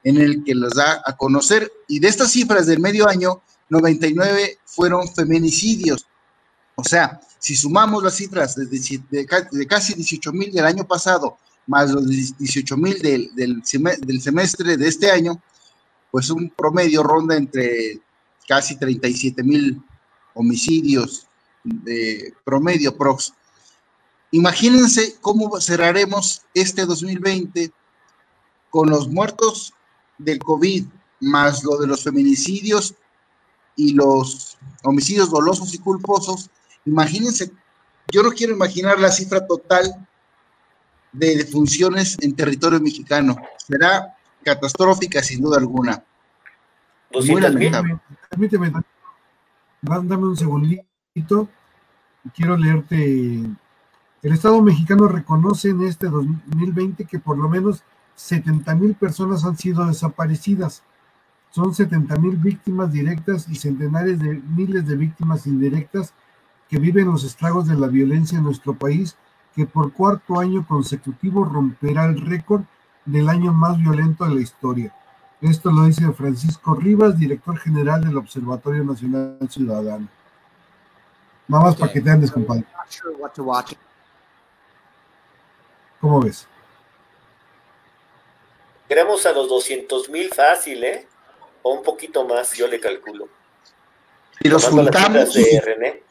[0.05, 1.73] en el que las da a conocer.
[1.89, 6.07] Y de estas cifras del medio año, 99 fueron feminicidios.
[6.77, 11.91] O sea, si sumamos las cifras de, de casi 18 mil del año pasado más
[11.91, 15.41] los 18 mil del, del, semestre de este año,
[16.11, 18.01] pues un promedio ronda entre
[18.49, 19.83] casi 37 mil
[20.35, 21.27] homicidios
[21.65, 23.33] de promedio prox.
[24.31, 27.73] Imagínense cómo cerraremos este 2020
[28.71, 29.73] con los muertos
[30.19, 30.87] del COVID,
[31.21, 32.95] más lo de los feminicidios
[33.75, 36.51] y los homicidios dolosos y culposos.
[36.85, 37.51] Imagínense,
[38.13, 40.07] yo no quiero imaginar la cifra total
[41.17, 43.37] de defunciones en territorio mexicano.
[43.59, 44.15] Será
[44.45, 46.03] catastrófica sin duda alguna.
[47.13, 47.99] Muy lamentable.
[48.31, 48.73] Permíteme,
[49.83, 51.49] dame un segundito.
[52.35, 52.97] Quiero leerte
[54.23, 57.83] El Estado mexicano reconoce en este 2020 que por lo menos
[58.17, 60.83] 70 mil personas han sido desaparecidas.
[61.51, 66.13] Son 70 mil víctimas directas y centenares de miles de víctimas indirectas
[66.69, 69.17] que viven los estragos de la violencia en nuestro país,
[69.57, 72.63] que por cuarto año consecutivo romperá el récord
[73.07, 74.95] del año más violento de la historia.
[75.41, 80.09] Esto lo dice Francisco Rivas, director general del Observatorio Nacional Ciudadano.
[81.49, 82.65] Nada más para que te andes, compadre.
[86.01, 86.47] ¿Cómo ves?
[88.89, 91.09] Queremos a los 200 mil fácil, ¿eh?
[91.63, 93.29] O un poquito más, yo le calculo.
[94.41, 95.33] Y los juntamos.
[95.33, 96.06] De René.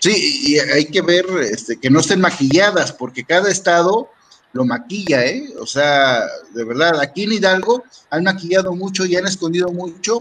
[0.00, 4.08] Sí, y hay que ver este, que no estén maquilladas, porque cada estado
[4.52, 5.44] lo maquilla, ¿eh?
[5.60, 10.18] O sea, de verdad, aquí en Hidalgo han maquillado mucho y han escondido mucho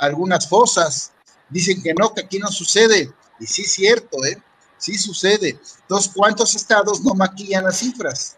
[0.00, 1.12] algunas fosas.
[1.48, 3.12] Dicen que no, que aquí no sucede.
[3.38, 4.36] Y sí es cierto, ¿eh?
[4.76, 5.56] Sí sucede.
[5.82, 8.36] Entonces, ¿cuántos estados no maquillan las cifras?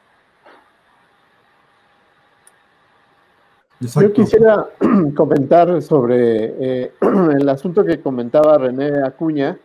[3.80, 4.68] Yo quisiera
[5.16, 6.54] comentar sobre
[6.84, 9.58] eh, el asunto que comentaba René Acuña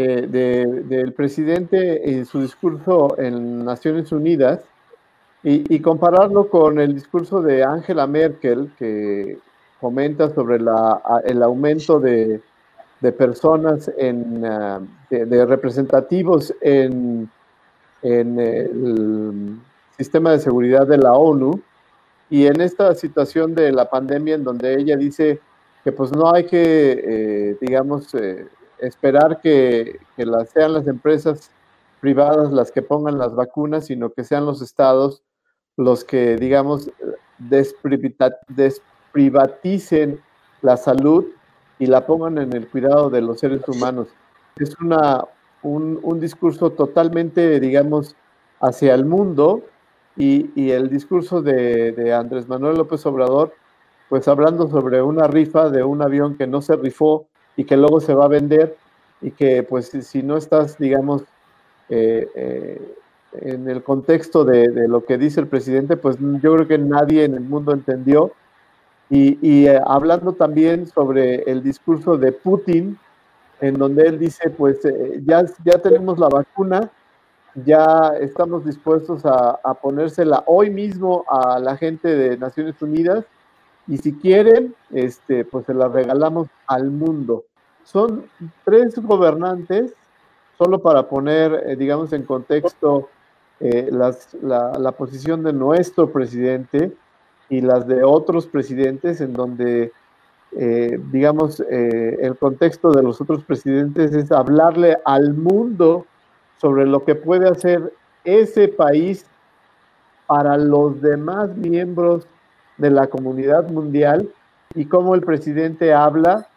[0.00, 4.60] eh, del presidente y su discurso en Naciones Unidas
[5.42, 9.38] y, compararlo con el discurso de Angela Merkel que
[9.80, 10.58] comenta sobre
[11.24, 12.40] el aumento de,
[13.00, 14.80] de personas en, ah,
[15.10, 17.28] de, representativos en,
[18.02, 19.58] en el
[19.96, 21.60] sistema de seguridad de la ONU.
[22.30, 25.40] Y en esta situación de la pandemia en donde ella dice
[25.82, 26.60] que pues no hay que,
[27.04, 28.46] eh, digamos, eh,
[28.80, 31.50] esperar que, las, sean las empresas
[32.00, 35.22] privadas las que pongan las vacunas, sino que sean los estados
[35.76, 36.90] los que, digamos,
[37.38, 40.20] desprivaticen
[40.60, 41.24] la salud
[41.78, 44.08] y la pongan en el cuidado de los seres humanos.
[44.56, 45.24] Es una,
[45.62, 48.16] un, discurso totalmente, digamos,
[48.60, 49.62] hacia el mundo
[50.16, 53.54] y, el discurso de, de, Andrés Manuel López Obrador,
[54.08, 57.27] pues hablando sobre una rifa de un avión que no se rifó
[57.58, 58.76] y que luego se va a vender
[59.20, 61.24] y que pues si no estás, digamos,
[61.88, 62.94] eh, eh,
[63.32, 67.34] en el contexto de, lo que dice el presidente, pues yo creo que nadie en
[67.34, 68.32] el mundo entendió.
[69.10, 72.96] Y, eh, hablando también sobre el discurso de Putin,
[73.60, 74.78] en donde él dice, pues
[75.26, 76.90] ya, ya tenemos la vacuna,
[77.64, 83.24] ya estamos dispuestos a, a, ponérsela hoy mismo a la gente de Naciones Unidas
[83.88, 87.44] y si quieren, este, pues se la regalamos al mundo.
[87.84, 88.26] Son
[88.64, 89.94] tres gobernantes,
[90.58, 93.08] solo para poner, eh, digamos, en contexto
[93.60, 96.92] eh, la, posición de nuestro presidente
[97.48, 99.90] y las de otros presidentes, en donde,
[100.52, 106.04] eh, digamos, el contexto de los otros presidentes es hablarle al mundo
[106.58, 107.90] sobre lo que puede hacer
[108.24, 109.24] ese país
[110.26, 112.26] para los demás miembros
[112.78, 114.28] de la comunidad mundial
[114.74, 116.48] y cómo el presidente habla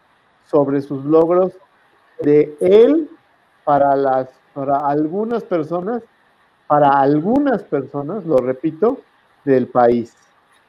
[0.49, 1.53] sobre sus logros
[2.19, 3.09] de él
[3.63, 6.03] para las para algunas personas,
[6.67, 9.01] para algunas personas, lo repito,
[9.45, 10.13] del país.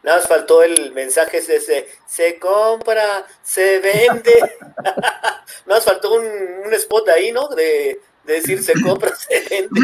[0.02, 4.32] Nada más faltó el mensaje ese, se compra, se vende.
[4.84, 6.24] Nada más faltó un,
[6.66, 7.48] un, spot ahí, ¿no?
[7.48, 9.80] De, decir se compra, se vende.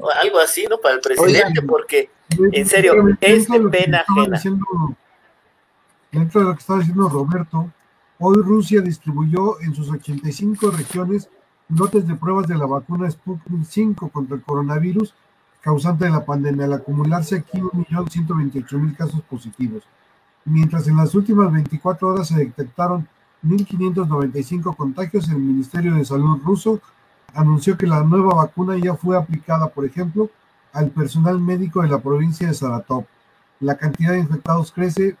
[0.00, 0.78] O algo así, ¿no?
[0.78, 2.10] Para el presidente, porque
[2.52, 4.40] en serio, es de pena ajena.
[6.12, 7.70] Dentro de lo que estaba diciendo Roberto,
[8.20, 11.28] Hoy Rusia distribuyó en sus 85 regiones
[11.68, 15.14] lotes de pruebas de la vacuna Sputnik 5 contra el coronavirus
[15.60, 19.84] causante de la pandemia, al acumularse aquí 1.128.000 casos positivos.
[20.44, 23.06] Mientras en las últimas 24 horas se detectaron
[23.44, 26.80] 1.595 contagios, el Ministerio de Salud ruso
[27.34, 30.28] anunció que la nueva vacuna ya fue aplicada, por ejemplo,
[30.72, 33.04] al personal médico de la provincia de Saratov.
[33.60, 35.16] La cantidad de infectados crece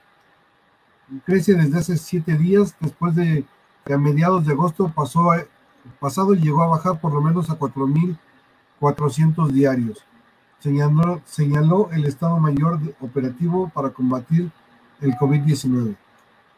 [1.24, 3.44] crece desde hace siete días, después de
[3.84, 5.30] que a mediados de agosto pasó
[5.98, 10.04] pasado llegó a bajar por lo menos a 4.400 diarios.
[10.58, 14.50] Señaló, señaló el Estado Mayor operativo para combatir
[15.00, 15.96] el COVID-19.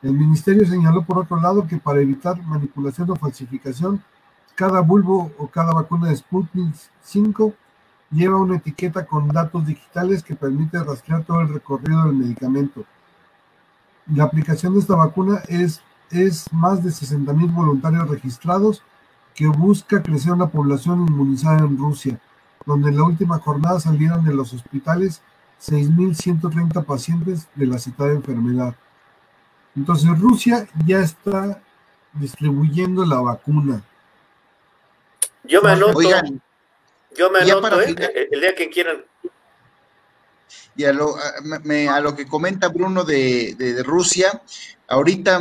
[0.02, 4.02] El ministerio señaló por otro lado que para evitar manipulación o falsificación,
[4.54, 7.54] cada bulbo o cada vacuna de Sputnik 5
[8.10, 12.84] lleva una etiqueta con datos digitales que permite rastrear todo el recorrido del medicamento
[14.14, 18.82] la aplicación de esta vacuna es, es más de 60 mil voluntarios registrados
[19.34, 22.20] que busca crecer una población inmunizada en Rusia,
[22.66, 25.22] donde en la última jornada salieron de los hospitales
[25.62, 28.74] 6.130 pacientes de la citada enfermedad.
[29.76, 31.62] Entonces Rusia ya está
[32.14, 33.82] distribuyendo la vacuna.
[35.44, 36.00] Yo me anoto.
[37.16, 37.94] Yo me anoto, ¿eh?
[38.30, 39.04] el día que quieran.
[40.76, 44.42] Y a lo, a, lo que comenta Bruno de, de, Rusia,
[44.88, 45.40] ahorita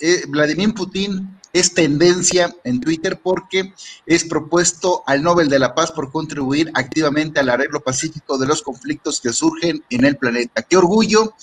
[0.00, 3.72] eh, Vladimir Putin es tendencia en Twitter porque
[4.06, 8.62] es propuesto al Nobel de la Paz por contribuir activamente al arreglo pacífico de los
[8.62, 10.62] conflictos que surgen en el planeta.
[10.62, 11.34] Qué orgullo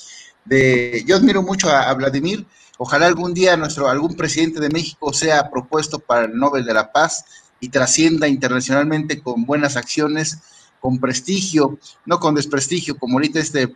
[0.46, 2.46] de, yo admiro mucho a, Vladimir,
[2.78, 6.92] ojalá algún día nuestro, algún presidente de México sea propuesto para el Nobel de la
[6.92, 7.26] Paz
[7.60, 10.38] y trascienda internacionalmente con buenas acciones,
[10.80, 13.76] con prestigio, no con desprestigio, como ahorita este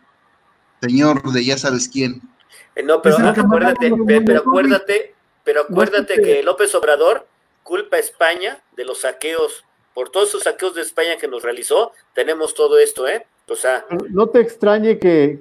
[0.80, 2.20] señor de ya sabes quién.
[2.74, 3.92] Eh, no, pero acuérdate,
[4.24, 5.14] pero acuérdate
[5.44, 7.26] pero acuérdate que López Obrador
[7.62, 9.64] culpa a España de los saqueos,
[9.94, 13.26] por todos esos saqueos de España que nos realizó, tenemos todo esto, ¿eh?
[13.48, 15.40] O sea, no te extrañe que,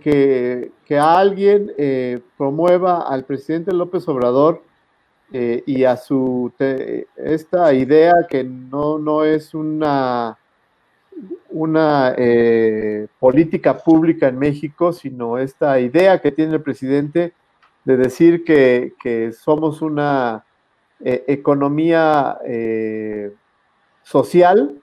[0.85, 4.63] que, alguien eh, promueva al presidente López Obrador
[5.31, 6.51] eh, y a su
[7.15, 10.37] esta idea que no, no es una,
[11.49, 17.33] una eh, política pública en México, sino esta idea que tiene el presidente
[17.83, 20.45] de decir que, somos una
[20.99, 23.33] eh, economía eh,
[24.03, 24.81] social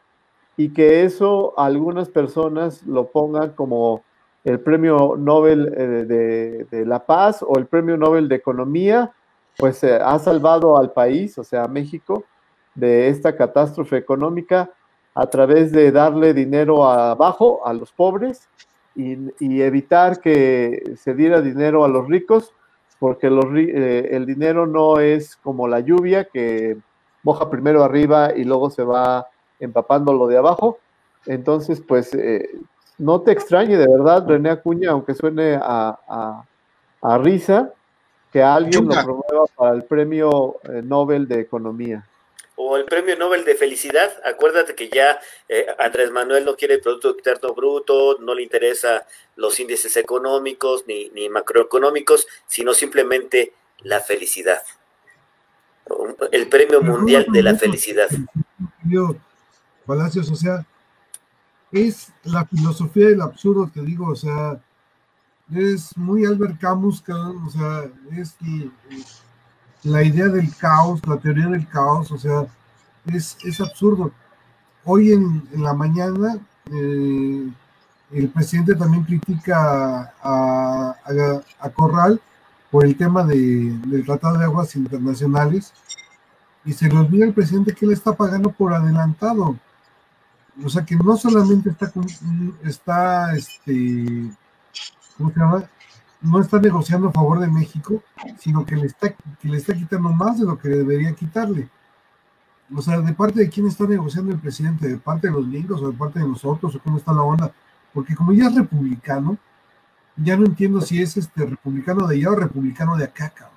[0.56, 4.02] y que eso algunas personas lo pongan como
[4.44, 9.12] el premio Nobel eh, de, la paz o el premio Nobel de economía,
[9.56, 12.24] pues ha salvado al país, o sea, a México,
[12.74, 14.70] de esta catástrofe económica
[15.14, 18.48] a través de darle dinero abajo a los pobres
[18.94, 22.52] y evitar que se diera dinero a los ricos
[22.98, 26.76] porque eh, el dinero no es como la lluvia que
[27.22, 29.26] moja primero arriba y luego se va
[29.60, 30.78] empapando lo de abajo.
[31.26, 32.48] Entonces, pues eh,
[32.97, 36.44] no te extrañe de verdad, René Acuña, aunque suene a,
[37.20, 37.72] risa,
[38.32, 42.05] que alguien lo promueva para el premio eh, Nobel de Economía
[42.60, 44.10] o el premio Nobel de Felicidad.
[44.24, 49.06] Acuérdate que ya eh, Andrés Manuel no quiere el Producto Interno Bruto, no le interesa
[49.36, 53.52] los índices económicos ni, ni macroeconómicos, sino simplemente
[53.82, 54.60] la felicidad.
[56.32, 58.09] El premio mundial de la felicidad.
[59.86, 60.66] Palacios, o sea,
[61.70, 64.60] es la filosofía del absurdo, te digo, o sea,
[65.55, 67.89] es muy Albert Camus, o sea,
[68.20, 68.36] es
[69.84, 72.46] la idea del caos, la teoría del caos, o sea,
[73.06, 74.12] es, absurdo.
[74.84, 76.38] Hoy en, la mañana
[76.72, 77.50] eh,
[78.12, 80.94] el presidente también critica a,
[81.74, 82.20] Corral
[82.70, 85.72] por el tema del Tratado de Aguas Internacionales
[86.64, 89.56] y se le olvida el presidente que él está pagando por adelantado.
[90.64, 91.92] O sea que no solamente está,
[92.64, 94.30] está este,
[95.16, 95.64] ¿cómo se llama?
[96.20, 98.02] No está negociando a favor de México,
[98.38, 101.68] sino que le está, que le está quitando más de lo que debería quitarle.
[102.74, 104.88] O sea, ¿de parte de quién está negociando el presidente?
[104.88, 106.74] ¿De parte de los gringos o de parte de nosotros?
[106.74, 107.52] ¿O cómo está la onda?
[107.94, 109.38] Porque como ya es republicano,
[110.16, 113.56] ya no entiendo si es este republicano de allá o republicano de acá, cabrón.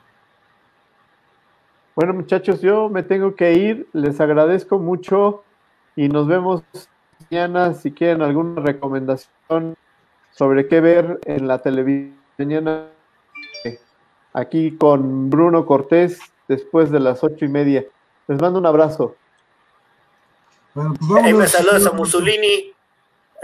[1.96, 3.88] Bueno, muchachos, yo me tengo que ir.
[3.92, 5.44] Les agradezco mucho
[5.96, 6.64] y nos vemos
[7.30, 9.76] mañana si quieren alguna recomendación
[10.32, 12.90] sobre qué ver en la televisión mañana
[14.34, 17.86] aquí con Bruno Cortés después de las ocho y media.
[18.28, 19.16] Les mando un abrazo.
[20.74, 22.74] Pues Ahí me saludas a Mussolini.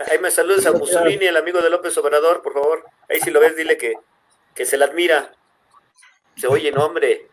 [0.10, 2.86] Ahí me saludas a Mussolini, el amigo de López Obrador, por favor.
[3.08, 3.94] Ahí si lo ves, dile que,
[4.56, 5.32] que se la admira.
[6.36, 7.28] Se oye, no, hombre.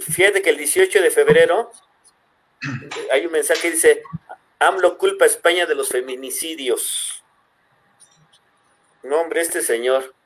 [0.00, 1.70] Fíjate que el 18 de febrero
[3.12, 4.02] hay un mensaje que dice,
[4.58, 7.22] AMLO culpa a España de los feminicidios.
[9.04, 10.17] No, hombre, este señor.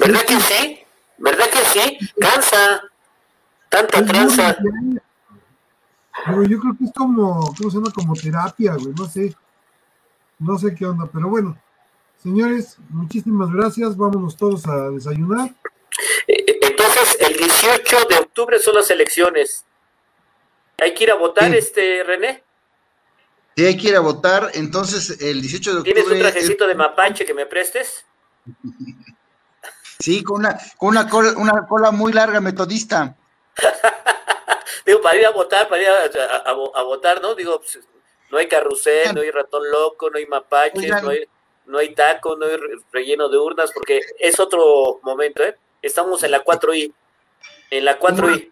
[0.00, 0.80] ¿Verdad que sí?
[1.18, 1.98] ¿Verdad que sí?
[2.18, 2.82] Cansa.
[3.68, 4.56] Tanta tranza.
[6.26, 7.92] Pero yo creo que es como, ¿cómo se llama?
[7.94, 9.34] Como terapia, güey, no sé.
[10.38, 11.56] No sé qué onda, pero bueno.
[12.22, 13.96] Señores, muchísimas gracias.
[13.96, 15.50] Vámonos todos a desayunar.
[16.26, 19.64] Eh, entonces, el 18 de octubre son las elecciones.
[20.82, 22.43] Hay que ir a votar, este René.
[23.56, 24.50] Sí, hay que ir a votar.
[24.54, 25.94] Entonces, el 18 de octubre.
[25.94, 28.04] ¿Tienes un trajecito de mapache que me prestes?
[30.00, 33.16] Sí, con una, con una, cola, una cola muy larga metodista.
[34.84, 37.34] Digo, para ir a votar, para ir a, votar, ¿no?
[37.34, 37.78] Digo, pues,
[38.30, 41.24] no hay carrusel, no hay ratón loco, no hay mapache, no hay,
[41.66, 42.56] no hay taco, no hay
[42.92, 45.56] relleno de urnas, porque es otro momento, ¿eh?
[45.80, 46.92] Estamos en la 4I.
[47.70, 48.50] En la 4I.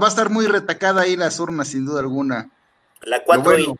[0.00, 2.50] va a estar muy retacada ahí las urnas, sin duda alguna.
[3.02, 3.76] La 4I.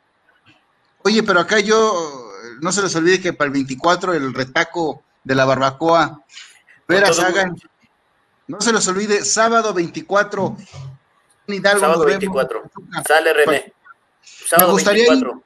[1.05, 5.35] Oye, pero acá yo, no se les olvide que para el 24 el retaco de
[5.35, 6.23] la barbacoa,
[6.89, 7.57] Veras hagan,
[8.47, 10.57] no se les olvide, sábado 24,
[11.47, 11.81] Hidalgo.
[11.81, 12.63] Sábado 24.
[13.07, 13.73] Sale René.
[14.23, 15.45] Sábado Me gustaría 24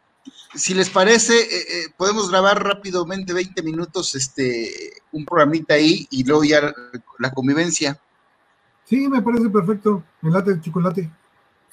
[0.55, 6.25] si les parece, eh, eh, podemos grabar rápidamente 20 minutos este un programita ahí y
[6.25, 6.73] luego ya
[7.19, 7.99] la convivencia.
[8.85, 10.03] Sí, me parece perfecto.
[10.23, 11.11] El late de chocolate.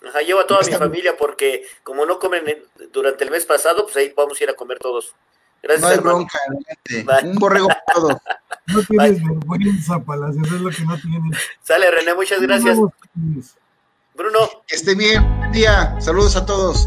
[0.07, 2.43] Ajá, llevo a toda mi familia porque como no comen
[2.91, 5.15] durante el mes pasado, pues ahí vamos a ir a comer todos.
[5.63, 6.37] Gracias, no bronca,
[7.23, 8.13] Un borrego para todos.
[8.67, 11.39] No tienes vergüenza, Palacio, eso es lo que no tienes.
[11.61, 12.79] Sale, René, muchas gracias.
[14.15, 14.39] Bruno.
[14.65, 15.95] Que esté bien, buen día.
[16.01, 16.83] Saludos a todos.